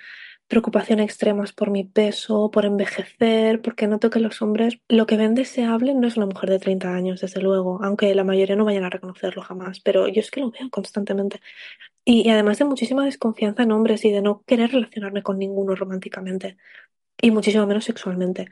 [0.53, 5.35] preocupación extremas por mi peso, por envejecer, porque noto que los hombres, lo que ven
[5.35, 8.85] deseable no es una mujer de 30 años, desde luego, aunque la mayoría no vayan
[8.85, 11.41] a reconocerlo jamás, pero yo es que lo veo constantemente.
[12.05, 15.75] Y, y además de muchísima desconfianza en hombres y de no querer relacionarme con ninguno
[15.75, 16.59] románticamente,
[17.19, 18.51] y muchísimo menos sexualmente.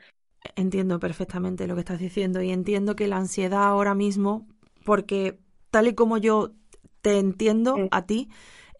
[0.55, 4.47] Entiendo perfectamente lo que estás diciendo y entiendo que la ansiedad ahora mismo,
[4.85, 5.37] porque
[5.69, 6.51] tal y como yo
[7.03, 8.29] te entiendo a ti,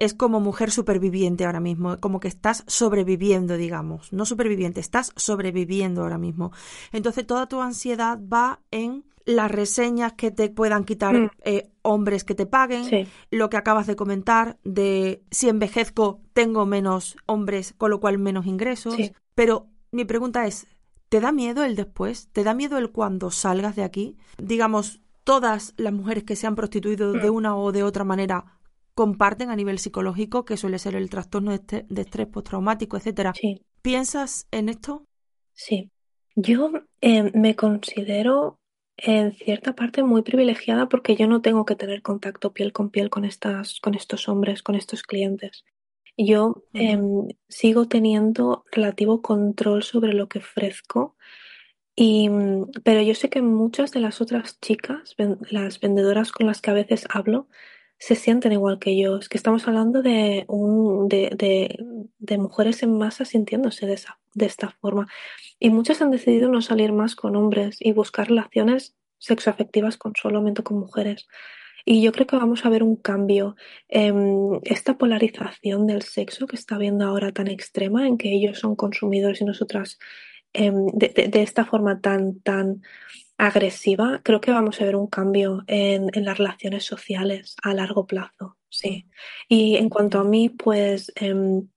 [0.02, 6.02] es como mujer superviviente ahora mismo, como que estás sobreviviendo, digamos, no superviviente, estás sobreviviendo
[6.02, 6.52] ahora mismo.
[6.92, 11.30] Entonces toda tu ansiedad va en las reseñas que te puedan quitar mm.
[11.44, 17.16] eh, hombres que te paguen, lo que acabas de comentar de si envejezco tengo menos
[17.28, 18.96] hombres, con lo cual menos ingresos.
[19.36, 20.66] Pero mi pregunta es,
[21.10, 22.30] ¿Te da miedo el después?
[22.32, 24.16] ¿Te da miedo el cuando salgas de aquí?
[24.38, 27.36] Digamos, todas las mujeres que se han prostituido de mm.
[27.36, 28.46] una o de otra manera
[28.94, 33.34] comparten a nivel psicológico, que suele ser el trastorno de, estrés postraumático, etcétera.
[33.36, 33.62] Sí.
[33.82, 35.06] ¿Piensas en esto?
[35.54, 35.92] Sí.
[36.36, 36.72] Yo
[37.02, 38.60] eh, me considero
[38.98, 43.10] en cierta parte muy privilegiada porque yo no tengo que tener contacto piel con piel
[43.10, 45.64] con estas, con estos hombres, con estos clientes.
[46.18, 51.16] Yo em, sigo teniendo relativo control sobre lo que ofrezco,
[51.96, 55.16] y, mm, pero yo sé que muchas de las otras chicas,
[55.50, 57.48] las vendedoras con las que a veces hablo,
[58.02, 59.18] se sienten igual que yo.
[59.18, 61.78] Es que estamos hablando de, un, de, de,
[62.18, 65.08] de mujeres en masa sintiéndose de, esa, de esta forma.
[65.60, 70.64] Y muchas han decidido no salir más con hombres y buscar relaciones sexoafectivas con solamente
[70.64, 71.28] con mujeres.
[71.86, 73.56] Y yo creo que vamos a ver un cambio.
[73.88, 78.76] en esta polarización del sexo que está habiendo ahora tan extrema, en que ellos son
[78.76, 80.00] consumidores y nosotras
[80.54, 82.82] em, de, esta forma tan, tan
[83.42, 88.06] agresiva, creo que vamos a ver un cambio en, en las relaciones sociales a largo
[88.06, 89.08] plazo, sí.
[89.50, 91.68] Y en cuanto a mí, pues em,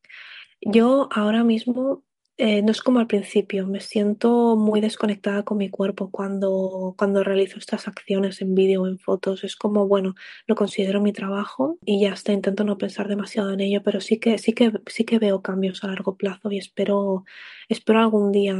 [0.60, 2.04] yo ahora mismo
[2.36, 7.24] eh, no es como al principio, me siento muy desconectada con mi cuerpo cuando, cuando
[7.24, 9.42] realizo estas acciones en vídeo o en fotos.
[9.42, 10.14] Es como, bueno,
[10.46, 14.18] lo considero mi trabajo y ya está, intento no pensar demasiado en ello, pero sí
[14.20, 17.24] que, sí que, sí que veo cambios a largo plazo y espero,
[17.68, 18.56] espero algún día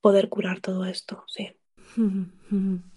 [0.00, 1.50] poder curar todo esto, sí.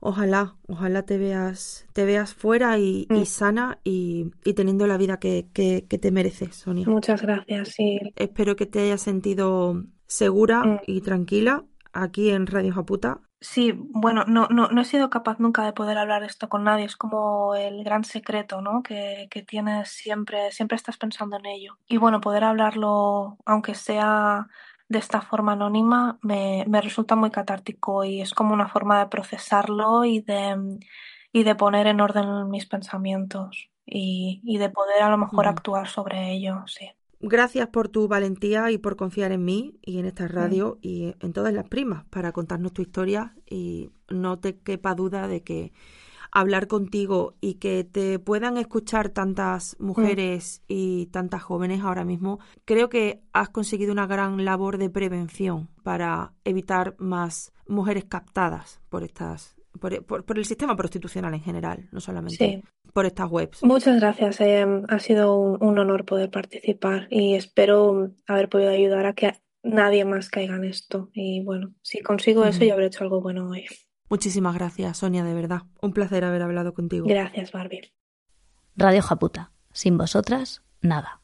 [0.00, 3.24] Ojalá, ojalá te veas, te veas fuera y, mm.
[3.24, 6.86] sana y, teniendo la vida que, te mereces, Sonia.
[6.86, 7.98] Muchas gracias, sí.
[8.14, 10.80] Espero que te hayas sentido segura mm.
[10.86, 13.20] y tranquila aquí en Radio Japuta.
[13.40, 16.84] Sí, bueno, no, no, no he sido capaz nunca de poder hablar esto con nadie.
[16.84, 18.82] Es como el gran secreto, ¿no?
[18.82, 21.78] Que, que tienes siempre, siempre estás pensando en ello.
[21.86, 24.48] Y bueno, poder hablarlo, aunque sea
[24.88, 29.06] de esta forma anónima me, me, resulta muy catártico y es como una forma de
[29.06, 30.78] procesarlo y de,
[31.32, 35.88] y de poner en orden mis pensamientos y, y de poder a lo mejor actuar
[35.88, 36.88] sobre ello, sí.
[37.18, 41.32] Gracias por tu valentía y por confiar en mí y en esta radio y en
[41.32, 45.72] todas las primas para contarnos tu historia y no te quepa duda de que
[46.36, 52.90] hablar contigo y que te puedan escuchar tantas mujeres y tantas jóvenes ahora mismo, creo
[52.90, 59.56] que has conseguido una gran labor de prevención para evitar más mujeres captadas por estas
[59.80, 62.62] por, el sistema prostitucional en general, no solamente
[62.92, 63.62] por estas webs.
[63.62, 64.40] Muchas gracias.
[64.40, 70.04] Eh, ha sido un, honor poder participar y espero haber podido ayudar a que nadie
[70.04, 71.10] más caiga en esto.
[71.12, 73.66] Y bueno, si consigo eso, ya habré hecho algo bueno hoy.
[74.08, 75.62] Muchísimas gracias, Sonia, de verdad.
[75.80, 77.06] Un placer haber hablado contigo.
[77.08, 77.92] Gracias, Barbie.
[78.76, 79.52] Radio Japuta.
[79.72, 81.20] Sin vosotras, nada.